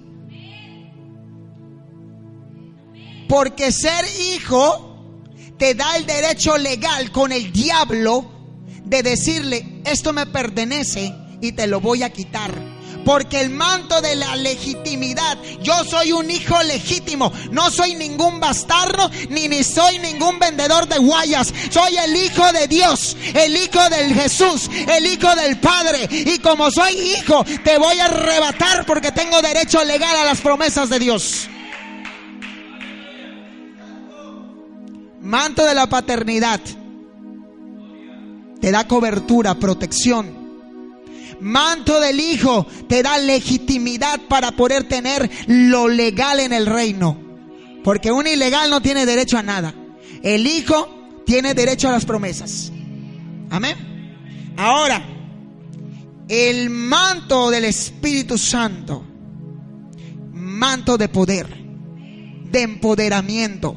[3.29, 4.05] Porque ser
[4.35, 5.15] hijo
[5.57, 8.32] te da el derecho legal con el diablo
[8.93, 12.53] de decirle, esto me pertenece y te lo voy a quitar.
[13.07, 19.11] Porque el manto de la legitimidad, yo soy un hijo legítimo, no soy ningún bastardo,
[19.31, 24.15] ni, ni soy ningún vendedor de guayas, soy el hijo de Dios, el hijo del
[24.15, 26.07] Jesús, el hijo del Padre.
[26.11, 30.91] Y como soy hijo, te voy a arrebatar porque tengo derecho legal a las promesas
[30.91, 31.49] de Dios.
[35.23, 36.61] manto de la paternidad
[38.63, 40.41] te da cobertura, protección.
[41.41, 47.19] Manto del Hijo te da legitimidad para poder tener lo legal en el reino.
[47.85, 49.75] Porque un ilegal no tiene derecho a nada.
[50.23, 52.73] El Hijo tiene derecho a las promesas.
[53.51, 54.55] Amén.
[54.57, 55.05] Ahora,
[56.29, 59.05] el manto del Espíritu Santo,
[60.33, 61.49] manto de poder,
[62.51, 63.77] de empoderamiento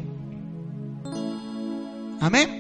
[2.25, 2.55] Amén.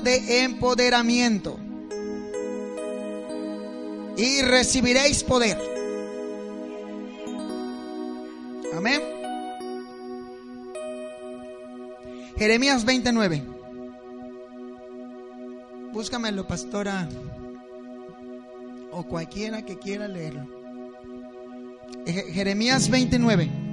[0.00, 1.58] De empoderamiento.
[4.16, 5.58] Y recibiréis poder.
[8.76, 9.00] Amén.
[12.36, 13.42] Jeremías 29.
[15.92, 17.08] Búscamelo, pastora,
[18.92, 20.46] o cualquiera que quiera leerlo.
[22.06, 23.67] Jeremías 29.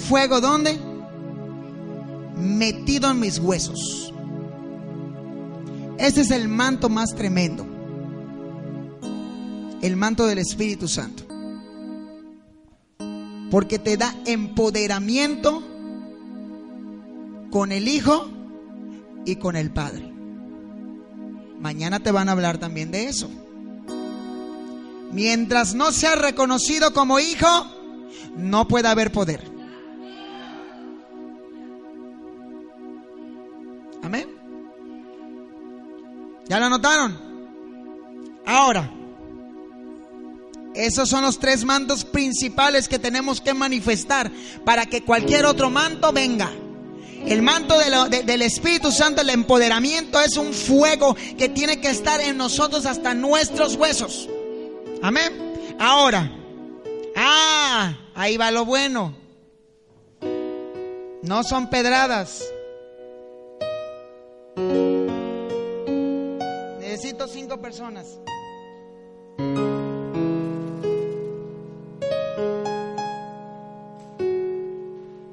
[0.00, 0.78] Fuego dónde?
[2.36, 4.12] Metido en mis huesos.
[5.98, 7.66] Ese es el manto más tremendo.
[9.82, 11.24] El manto del Espíritu Santo.
[13.50, 15.62] Porque te da empoderamiento
[17.50, 18.28] con el Hijo
[19.24, 20.10] y con el Padre.
[21.60, 23.28] Mañana te van a hablar también de eso.
[25.12, 27.66] Mientras no seas reconocido como hijo,
[28.36, 29.49] no puede haber poder.
[36.50, 37.16] ¿Ya lo notaron?
[38.44, 38.90] Ahora,
[40.74, 44.32] esos son los tres mantos principales que tenemos que manifestar
[44.64, 46.50] para que cualquier otro manto venga.
[47.24, 52.36] El manto del Espíritu Santo, el empoderamiento es un fuego que tiene que estar en
[52.36, 54.28] nosotros hasta nuestros huesos.
[55.02, 55.54] Amén.
[55.78, 56.32] Ahora,
[57.14, 59.14] ah, ahí va lo bueno.
[61.22, 62.42] No son pedradas.
[67.02, 68.20] Necesito cinco personas.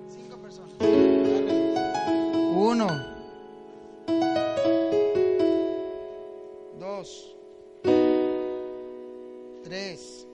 [0.08, 0.72] Cinco personas.
[2.56, 2.88] Uno.
[6.80, 7.36] Dos.
[9.66, 10.26] Tres.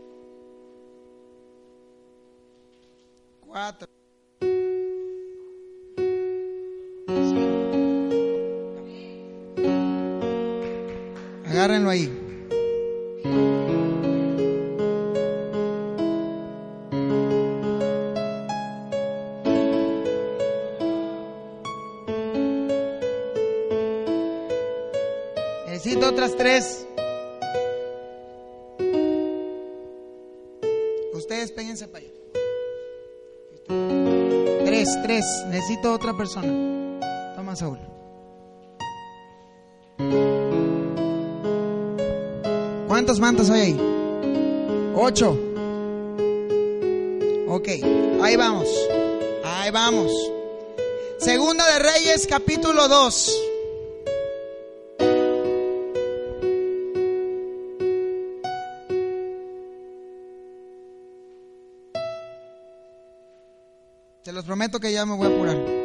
[3.41, 4.02] Cuatro.
[11.73, 12.07] Ahí.
[25.65, 26.87] Necesito otras tres.
[31.13, 32.11] Ustedes péguense para allá.
[34.63, 35.25] Tres, tres.
[35.47, 37.33] Necesito otra persona.
[37.35, 37.79] Toma, Saúl.
[43.13, 44.93] ¿Cuántos mantos hay ahí?
[44.95, 45.37] Ocho.
[47.47, 47.67] Ok,
[48.23, 48.67] ahí vamos.
[49.43, 50.11] Ahí vamos.
[51.19, 53.41] Segunda de Reyes, capítulo 2.
[64.23, 65.82] Te los prometo que ya me voy a apurar.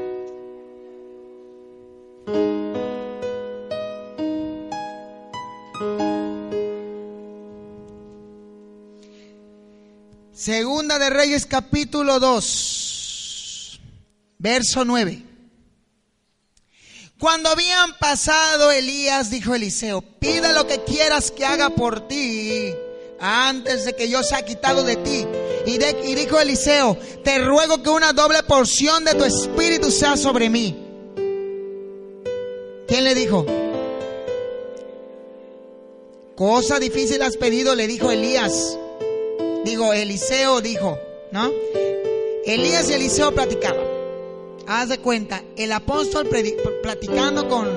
[10.49, 13.81] Segunda de Reyes capítulo 2,
[14.39, 15.23] verso 9.
[17.21, 22.73] Cuando habían pasado Elías, dijo Eliseo, pide lo que quieras que haga por ti
[23.21, 25.27] antes de que yo sea quitado de ti.
[25.67, 30.49] Y, y dijo Eliseo, te ruego que una doble porción de tu espíritu sea sobre
[30.49, 30.75] mí.
[32.89, 33.45] ¿Quién le dijo?
[36.37, 38.79] Cosa difícil has pedido, le dijo Elías.
[39.69, 40.99] Digo, Eliseo dijo,
[41.31, 41.53] ¿no?
[42.47, 43.85] Elías y Eliseo platicaban.
[44.67, 46.27] Haz de cuenta, el apóstol
[46.83, 47.69] platicando con,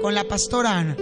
[0.00, 0.96] con la pastora Ana.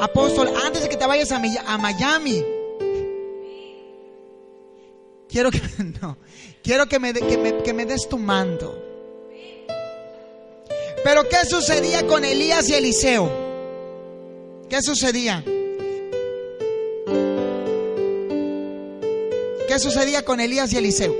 [0.00, 1.38] Apóstol, antes de que te vayas a,
[1.78, 2.44] Miami,
[5.26, 5.62] quiero que,
[6.02, 6.18] no,
[6.62, 8.78] quiero que me, que, me, que me des tu manto.
[11.02, 13.30] Pero ¿qué sucedía con Elías y Eliseo?
[14.68, 15.42] ¿Qué sucedía?
[19.70, 21.16] ¿Qué sucedía con Elías y Eliseo?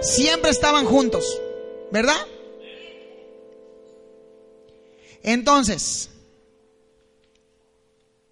[0.00, 1.38] Siempre estaban juntos,
[1.92, 2.16] ¿verdad?
[5.22, 6.08] Entonces,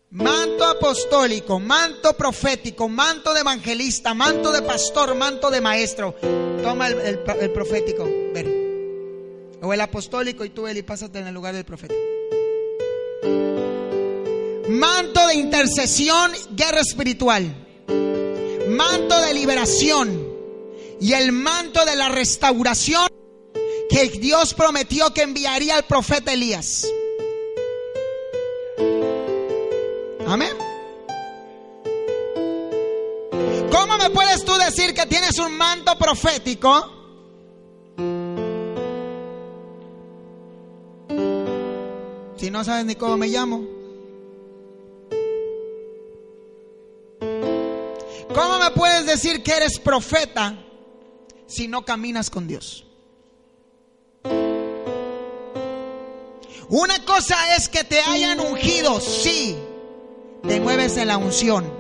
[0.09, 6.15] manto apostólico, manto profético, manto de evangelista, manto de pastor, manto de maestro.
[6.63, 9.51] Toma el, el, profético, ven.
[9.61, 11.95] O el apostólico y tú, Eli, pásate en el lugar del profeta.
[14.71, 17.64] Manto de intercesión, guerra espiritual
[18.75, 20.27] manto de liberación
[21.01, 23.09] y el manto de la restauración
[23.89, 26.87] que Dios prometió que enviaría al profeta Elías.
[30.27, 30.57] Amén.
[33.71, 36.91] ¿Cómo me puedes tú decir que tienes un manto profético?
[42.37, 43.84] Si no sabes ni cómo me llamo.
[48.73, 50.57] Puedes decir que eres profeta
[51.47, 52.87] si no caminas con Dios?
[56.69, 59.57] Una cosa es que te hayan ungido, sí,
[60.47, 61.71] te mueves en la unción.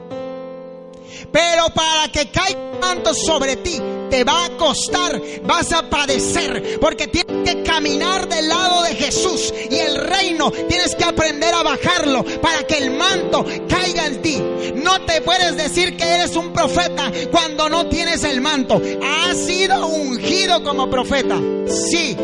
[1.33, 3.81] Pero para que caiga manto sobre ti,
[4.11, 9.53] te va a costar, vas a padecer, porque tienes que caminar del lado de Jesús
[9.71, 14.43] y el reino tienes que aprender a bajarlo para que el manto caiga en ti.
[14.85, 18.81] No te puedes decir que eres un profeta cuando no tienes el manto.
[19.03, 22.15] Has sido ungido como profeta, sí,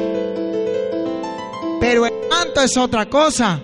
[1.81, 3.63] pero el manto es otra cosa.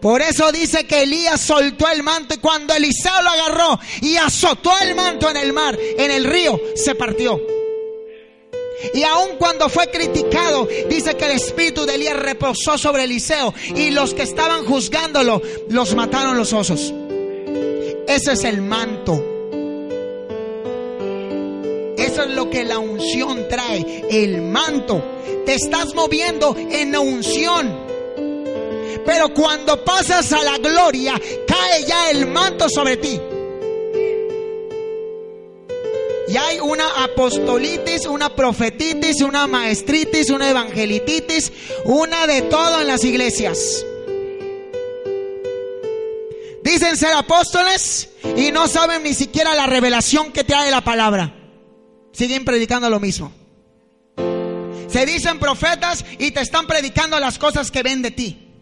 [0.00, 4.72] Por eso dice que Elías soltó el manto y cuando Eliseo lo agarró y azotó
[4.82, 7.40] el manto en el mar, en el río, se partió.
[8.92, 13.90] Y aun cuando fue criticado, dice que el espíritu de Elías reposó sobre Eliseo y
[13.90, 15.40] los que estaban juzgándolo
[15.70, 16.92] los mataron los osos.
[18.06, 19.24] Ese es el manto.
[21.96, 25.02] Eso es lo que la unción trae, el manto.
[25.44, 27.86] Te estás moviendo en la unción.
[29.04, 33.20] Pero cuando pasas a la gloria, cae ya el manto sobre ti.
[36.28, 41.52] Y hay una apostolitis, una profetitis, una maestritis, una evangelititis,
[41.84, 43.84] una de todo en las iglesias.
[46.66, 51.32] Dicen ser apóstoles y no saben ni siquiera la revelación que trae la palabra.
[52.12, 53.32] Siguen predicando lo mismo.
[54.88, 58.52] Se dicen profetas y te están predicando las cosas que ven de ti.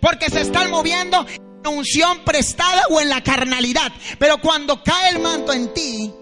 [0.00, 3.92] Porque se están moviendo en unción prestada o en la carnalidad.
[4.18, 6.12] Pero cuando cae el manto en ti,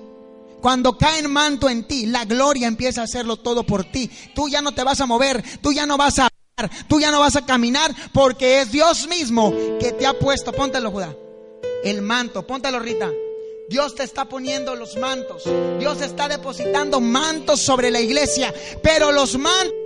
[0.60, 4.10] cuando cae el manto en ti, la gloria empieza a hacerlo todo por ti.
[4.34, 6.28] Tú ya no te vas a mover, tú ya no vas a
[6.88, 10.52] tú ya no vas a caminar, porque es Dios mismo que te ha puesto.
[10.52, 11.14] Póntelo, Judá.
[11.84, 13.10] El manto, póntelo, Rita.
[13.68, 15.44] Dios te está poniendo los mantos.
[15.78, 18.52] Dios está depositando mantos sobre la iglesia.
[18.82, 19.77] Pero los mantos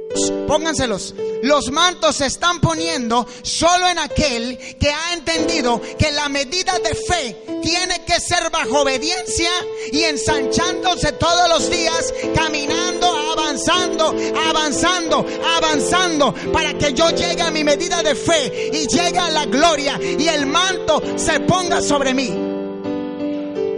[0.47, 1.15] pónganselos.
[1.43, 6.95] Los mantos se están poniendo solo en aquel que ha entendido que la medida de
[6.95, 9.51] fe tiene que ser bajo obediencia
[9.91, 14.15] y ensanchándose todos los días, caminando, avanzando,
[14.49, 15.27] avanzando,
[15.57, 19.99] avanzando, para que yo llegue a mi medida de fe y llegue a la gloria
[20.01, 22.29] y el manto se ponga sobre mí.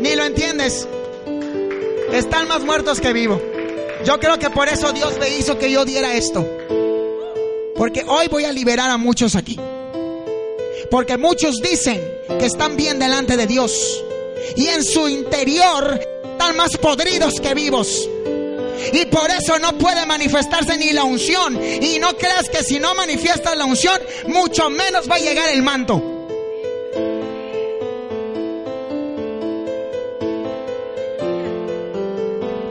[0.01, 0.87] ¿Ni lo entiendes?
[2.13, 3.41] Están más muertos que vivos.
[4.05, 6.47] Yo creo que por eso Dios me hizo que yo diera esto.
[7.77, 9.59] Porque hoy voy a liberar a muchos aquí.
[10.91, 12.01] Porque muchos dicen
[12.39, 14.05] que están bien delante de Dios.
[14.57, 15.99] Y en su interior
[16.33, 18.09] están más podridos que vivos.
[18.93, 21.59] Y por eso no puede manifestarse ni la unción.
[21.83, 23.99] Y no creas que si no manifiestas la unción,
[24.29, 26.14] mucho menos va a llegar el manto.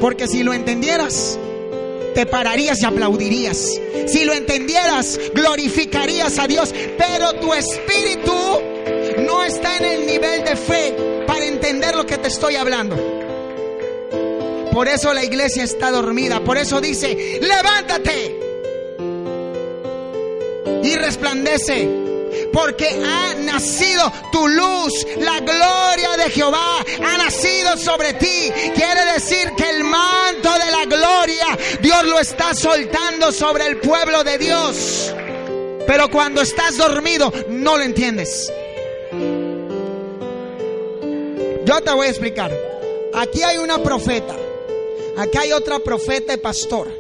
[0.04, 1.40] Porque si lo entendieras,
[2.14, 3.80] te pararías y aplaudirías.
[4.06, 6.76] Si lo entendieras, glorificarías a Dios.
[6.98, 8.34] Pero tu espíritu
[9.26, 10.94] no está en el nivel de fe
[11.26, 12.98] para entender lo que te estoy hablando.
[14.74, 16.42] Por eso la iglesia está dormida.
[16.42, 18.40] Por eso dice, levántate
[20.84, 22.03] y resplandece
[22.52, 28.52] porque ha nacido tu luz, la gloria de Jehová ha nacido sobre ti.
[28.76, 34.24] Quiere decir que el manto de la gloria Dios lo está soltando sobre el pueblo
[34.24, 35.14] de Dios.
[35.88, 38.52] Pero cuando estás dormido no lo entiendes.
[41.66, 42.52] Yo te voy a explicar.
[43.14, 44.36] Aquí hay una profeta.
[45.18, 46.92] Aquí hay otra profeta y pastor.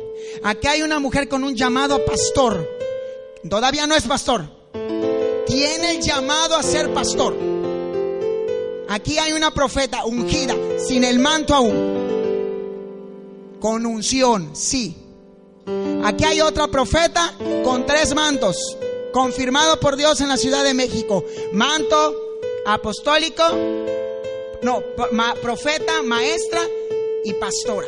[0.43, 2.69] Aquí hay una mujer con un llamado pastor.
[3.47, 4.52] Todavía no es pastor
[5.53, 7.35] tiene el llamado a ser pastor.
[8.89, 13.57] Aquí hay una profeta ungida, sin el manto aún.
[13.59, 14.97] Con unción, sí.
[16.03, 18.77] Aquí hay otra profeta con tres mantos,
[19.13, 21.23] confirmado por Dios en la Ciudad de México.
[21.51, 22.15] Manto
[22.65, 23.43] apostólico,
[24.63, 24.81] no,
[25.39, 26.61] profeta, maestra
[27.23, 27.87] y pastora.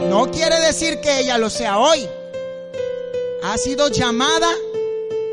[0.00, 2.04] No quiere decir que ella lo sea hoy.
[3.44, 4.50] Ha sido llamada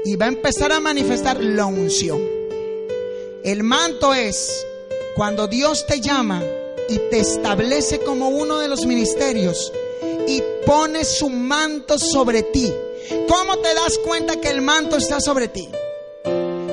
[0.06, 2.22] y va a empezar a manifestar la unción.
[3.44, 4.65] El manto es
[5.15, 6.44] cuando Dios te llama
[6.90, 9.72] y te establece como uno de los ministerios
[10.28, 12.72] y pone su manto sobre ti.
[13.28, 15.69] ¿Cómo te das cuenta que el manto está sobre ti?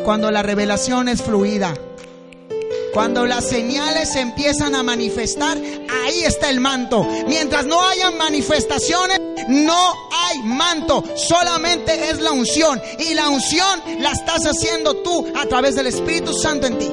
[0.05, 1.74] Cuando la revelación es fluida.
[2.92, 7.06] Cuando las señales se empiezan a manifestar, ahí está el manto.
[7.28, 9.17] Mientras no hayan manifestaciones,
[9.48, 12.80] no hay manto, solamente es la unción.
[12.98, 16.90] Y la unción la estás haciendo tú a través del Espíritu Santo en ti.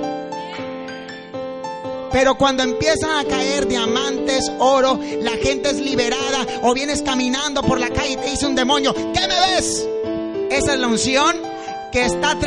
[2.16, 7.78] Pero cuando empiezan a caer diamantes, oro, la gente es liberada o vienes caminando por
[7.78, 9.86] la calle y te dice un demonio, ¿qué me ves?
[10.50, 11.36] Esa es la unción
[11.92, 12.38] que está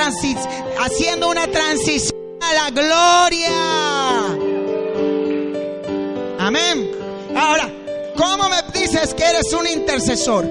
[0.81, 3.51] haciendo una transición a la gloria.
[6.39, 6.91] Amén.
[7.37, 7.71] Ahora,
[8.17, 8.63] ¿cómo me
[9.01, 10.47] dices que eres un intercesor.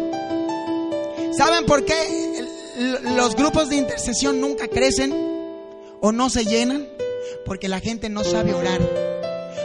[1.38, 2.46] ¿Saben por qué
[3.04, 5.14] los grupos de intercesión nunca crecen
[6.02, 6.88] o no se llenan?
[7.46, 8.82] Porque la gente no sabe orar.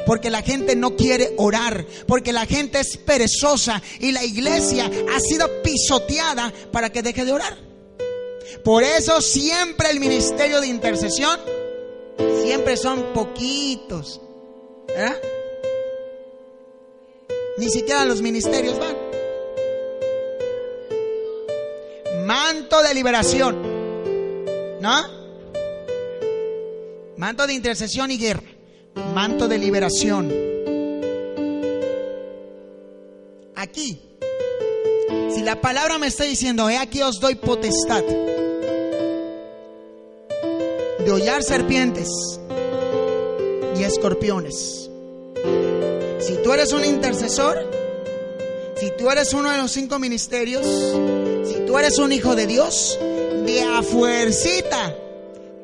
[0.06, 1.86] Porque la gente no quiere orar.
[2.06, 3.82] Porque la gente es perezosa.
[4.00, 7.56] Y la iglesia ha sido pisoteada para que deje de orar.
[8.64, 11.38] Por eso siempre el ministerio de intercesión,
[12.44, 14.20] siempre son poquitos.
[14.88, 15.16] ¿Verdad?
[17.58, 18.96] Ni siquiera los ministerios van.
[22.26, 23.56] Manto de liberación.
[24.80, 25.22] ¿No?
[27.16, 28.42] Manto de intercesión y guerra.
[29.14, 30.32] Manto de liberación.
[33.54, 34.00] Aquí.
[35.34, 38.02] Si la palabra me está diciendo, he aquí os doy potestad
[41.04, 42.08] de hollar serpientes
[43.76, 44.90] y escorpiones.
[46.26, 47.68] Si tú eres un intercesor,
[48.76, 52.98] si tú eres uno de los cinco ministerios, si tú eres un hijo de Dios,
[53.44, 54.96] de a fuercita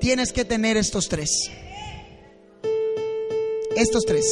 [0.01, 1.51] tienes que tener estos tres.
[3.77, 4.25] Estos tres.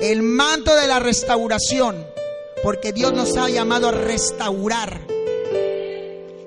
[0.00, 2.06] El manto de la restauración,
[2.62, 5.00] porque Dios nos ha llamado a restaurar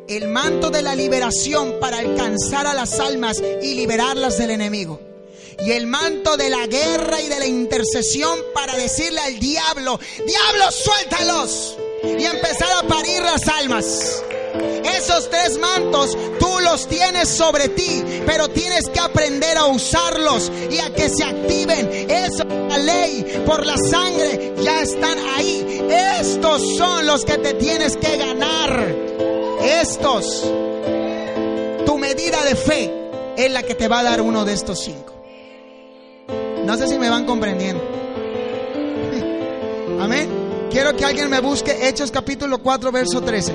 [0.07, 5.14] el manto de la liberación para alcanzar a las almas y liberarlas del enemigo.
[5.59, 10.71] Y el manto de la guerra y de la intercesión para decirle al diablo, diablo,
[10.71, 11.77] suéltalos.
[12.03, 14.23] Y empezar a parir las almas.
[14.97, 20.79] Esos tres mantos tú los tienes sobre ti, pero tienes que aprender a usarlos y
[20.79, 22.09] a que se activen.
[22.09, 25.85] Eso la ley por la sangre ya están ahí.
[26.19, 29.05] Estos son los que te tienes que ganar
[29.65, 30.43] estos,
[31.85, 32.93] tu medida de fe
[33.35, 35.14] es la que te va a dar uno de estos cinco.
[36.65, 37.81] No sé si me van comprendiendo.
[40.01, 40.29] Amén.
[40.71, 43.53] Quiero que alguien me busque Hechos capítulo 4, verso 13.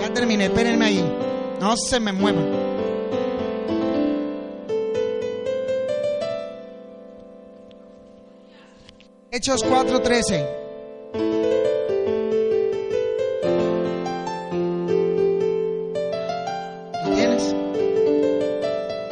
[0.00, 1.16] Ya terminé, espérenme ahí.
[1.60, 2.48] No se me muevan.
[9.30, 10.60] Hechos 4, 13.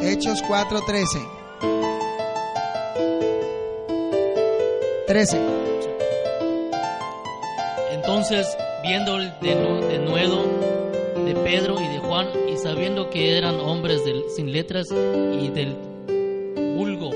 [0.01, 1.38] Hechos 4:13.
[5.09, 5.41] 13.
[7.93, 8.45] Entonces,
[8.83, 10.43] viendo el denuedo
[11.25, 14.03] de Pedro y de Juan y sabiendo que eran hombres
[14.35, 15.73] sin letras y del
[16.75, 17.09] vulgo,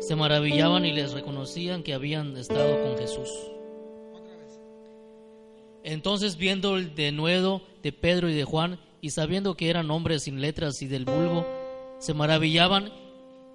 [0.00, 3.28] se maravillaban y les reconocían que habían estado con Jesús.
[5.82, 10.40] Entonces, viendo el denuedo de Pedro y de Juan y sabiendo que eran hombres sin
[10.40, 11.46] letras y del vulgo,
[11.98, 12.90] se maravillaban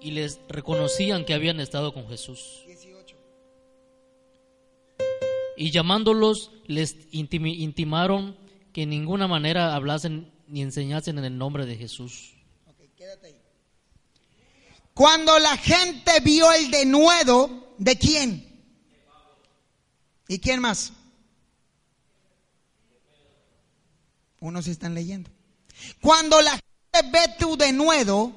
[0.00, 2.62] y les reconocían que habían estado con Jesús.
[5.60, 8.34] Y llamándolos, les intimaron
[8.72, 12.32] que en ninguna manera hablasen ni enseñasen en el nombre de Jesús.
[14.94, 18.64] Cuando la gente vio el denuedo, ¿de quién?
[20.28, 20.94] ¿Y quién más?
[24.40, 25.30] Unos están leyendo.
[26.00, 28.32] Cuando la gente ve tu denuedo,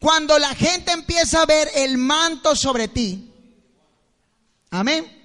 [0.00, 3.32] cuando la gente empieza a ver el manto sobre ti,
[4.70, 5.23] amén.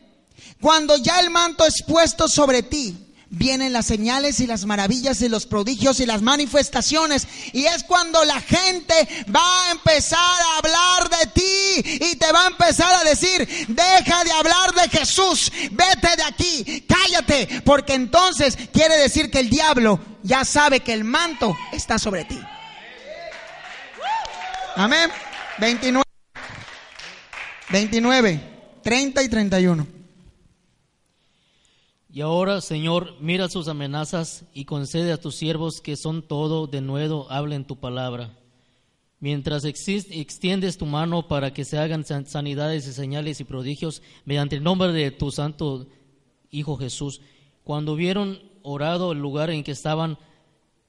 [0.61, 5.29] Cuando ya el manto es puesto sobre ti, vienen las señales y las maravillas y
[5.29, 7.27] los prodigios y las manifestaciones.
[7.53, 8.93] Y es cuando la gente
[9.33, 14.23] va a empezar a hablar de ti y te va a empezar a decir, deja
[14.23, 19.99] de hablar de Jesús, vete de aquí, cállate, porque entonces quiere decir que el diablo
[20.23, 22.39] ya sabe que el manto está sobre ti.
[24.75, 25.09] Amén.
[25.59, 26.03] 29.
[27.69, 28.41] 29,
[28.81, 29.98] 30 y 31.
[32.11, 36.81] Y ahora, Señor, mira sus amenazas y concede a tus siervos que son todo de
[36.81, 38.35] nuevo, hablen tu palabra.
[39.19, 44.63] Mientras extiendes tu mano para que se hagan sanidades y señales y prodigios mediante el
[44.63, 45.85] nombre de tu santo
[46.49, 47.21] Hijo Jesús.
[47.63, 50.17] Cuando hubieron orado el lugar en que estaban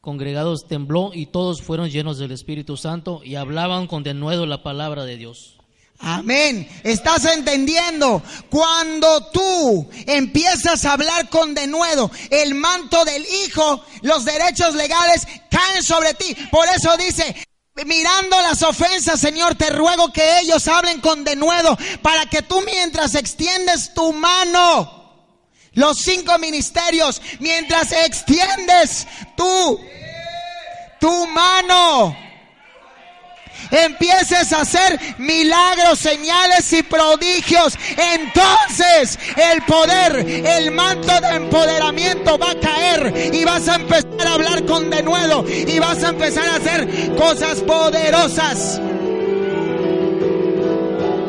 [0.01, 5.05] congregados tembló y todos fueron llenos del Espíritu Santo y hablaban con denuedo la palabra
[5.05, 5.60] de Dios.
[6.03, 6.67] Amén.
[6.83, 8.23] ¿Estás entendiendo?
[8.49, 15.83] Cuando tú empiezas a hablar con denuedo, el manto del Hijo, los derechos legales caen
[15.83, 16.35] sobre ti.
[16.51, 17.37] Por eso dice,
[17.85, 23.15] mirando las ofensas, Señor, te ruego que ellos hablen con denuedo para que tú mientras
[23.15, 25.37] extiendes tu mano,
[25.73, 29.07] los cinco ministerios, mientras extiendes
[29.37, 29.81] tú,
[30.99, 32.17] tu mano,
[33.71, 40.17] empieces a hacer milagros, señales y prodigios, entonces el poder,
[40.47, 45.45] el manto de empoderamiento va a caer y vas a empezar a hablar con denuedo
[45.49, 48.81] y vas a empezar a hacer cosas poderosas.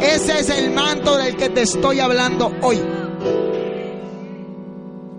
[0.01, 2.81] Ese es el manto del que te estoy hablando hoy.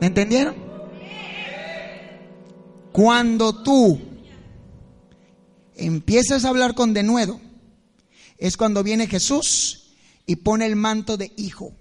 [0.00, 0.56] ¿Me entendieron?
[2.90, 4.11] Cuando tú
[5.86, 7.40] empiezas a hablar con denuedo,
[8.38, 9.92] es cuando viene Jesús
[10.26, 11.72] y pone el manto de hijo.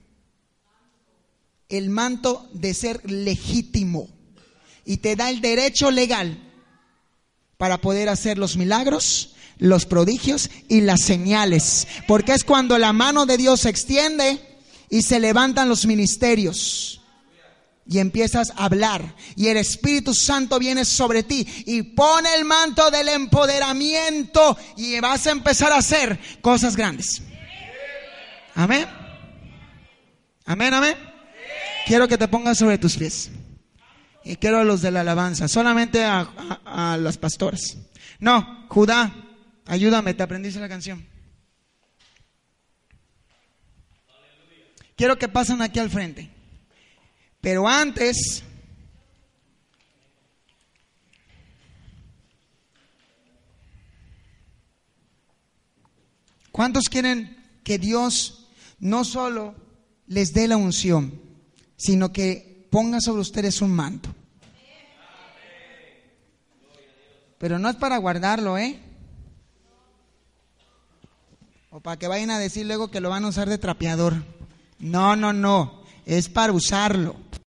[1.69, 4.09] El manto de ser legítimo.
[4.85, 6.37] Y te da el derecho legal
[7.57, 11.87] para poder hacer los milagros, los prodigios y las señales.
[12.07, 14.41] Porque es cuando la mano de Dios se extiende
[14.89, 17.00] y se levantan los ministerios.
[17.91, 19.15] Y empiezas a hablar.
[19.35, 24.57] Y el Espíritu Santo viene sobre ti y pone el manto del empoderamiento.
[24.77, 27.21] Y vas a empezar a hacer cosas grandes.
[28.55, 28.87] Amén.
[30.45, 30.95] Amén, amén.
[31.85, 33.29] Quiero que te pongas sobre tus pies.
[34.23, 35.49] Y quiero a los de la alabanza.
[35.49, 36.21] Solamente a,
[36.63, 37.77] a, las pastoras.
[38.19, 39.13] No, Judá.
[39.65, 41.05] Ayúdame, te aprendiste la canción.
[44.95, 46.40] Quiero que pasen aquí al frente.
[47.41, 48.43] Pero antes,
[56.51, 58.47] ¿cuántos quieren que Dios
[58.79, 59.55] no solo
[60.05, 61.19] les dé la unción,
[61.77, 64.13] sino que ponga sobre ustedes un manto?
[67.39, 68.79] Pero no es para guardarlo, ¿eh?
[71.71, 74.23] O para que vayan a decir luego que lo van a usar de trapeador.
[74.77, 75.81] No, no, no.
[76.05, 77.15] Es para usarlo.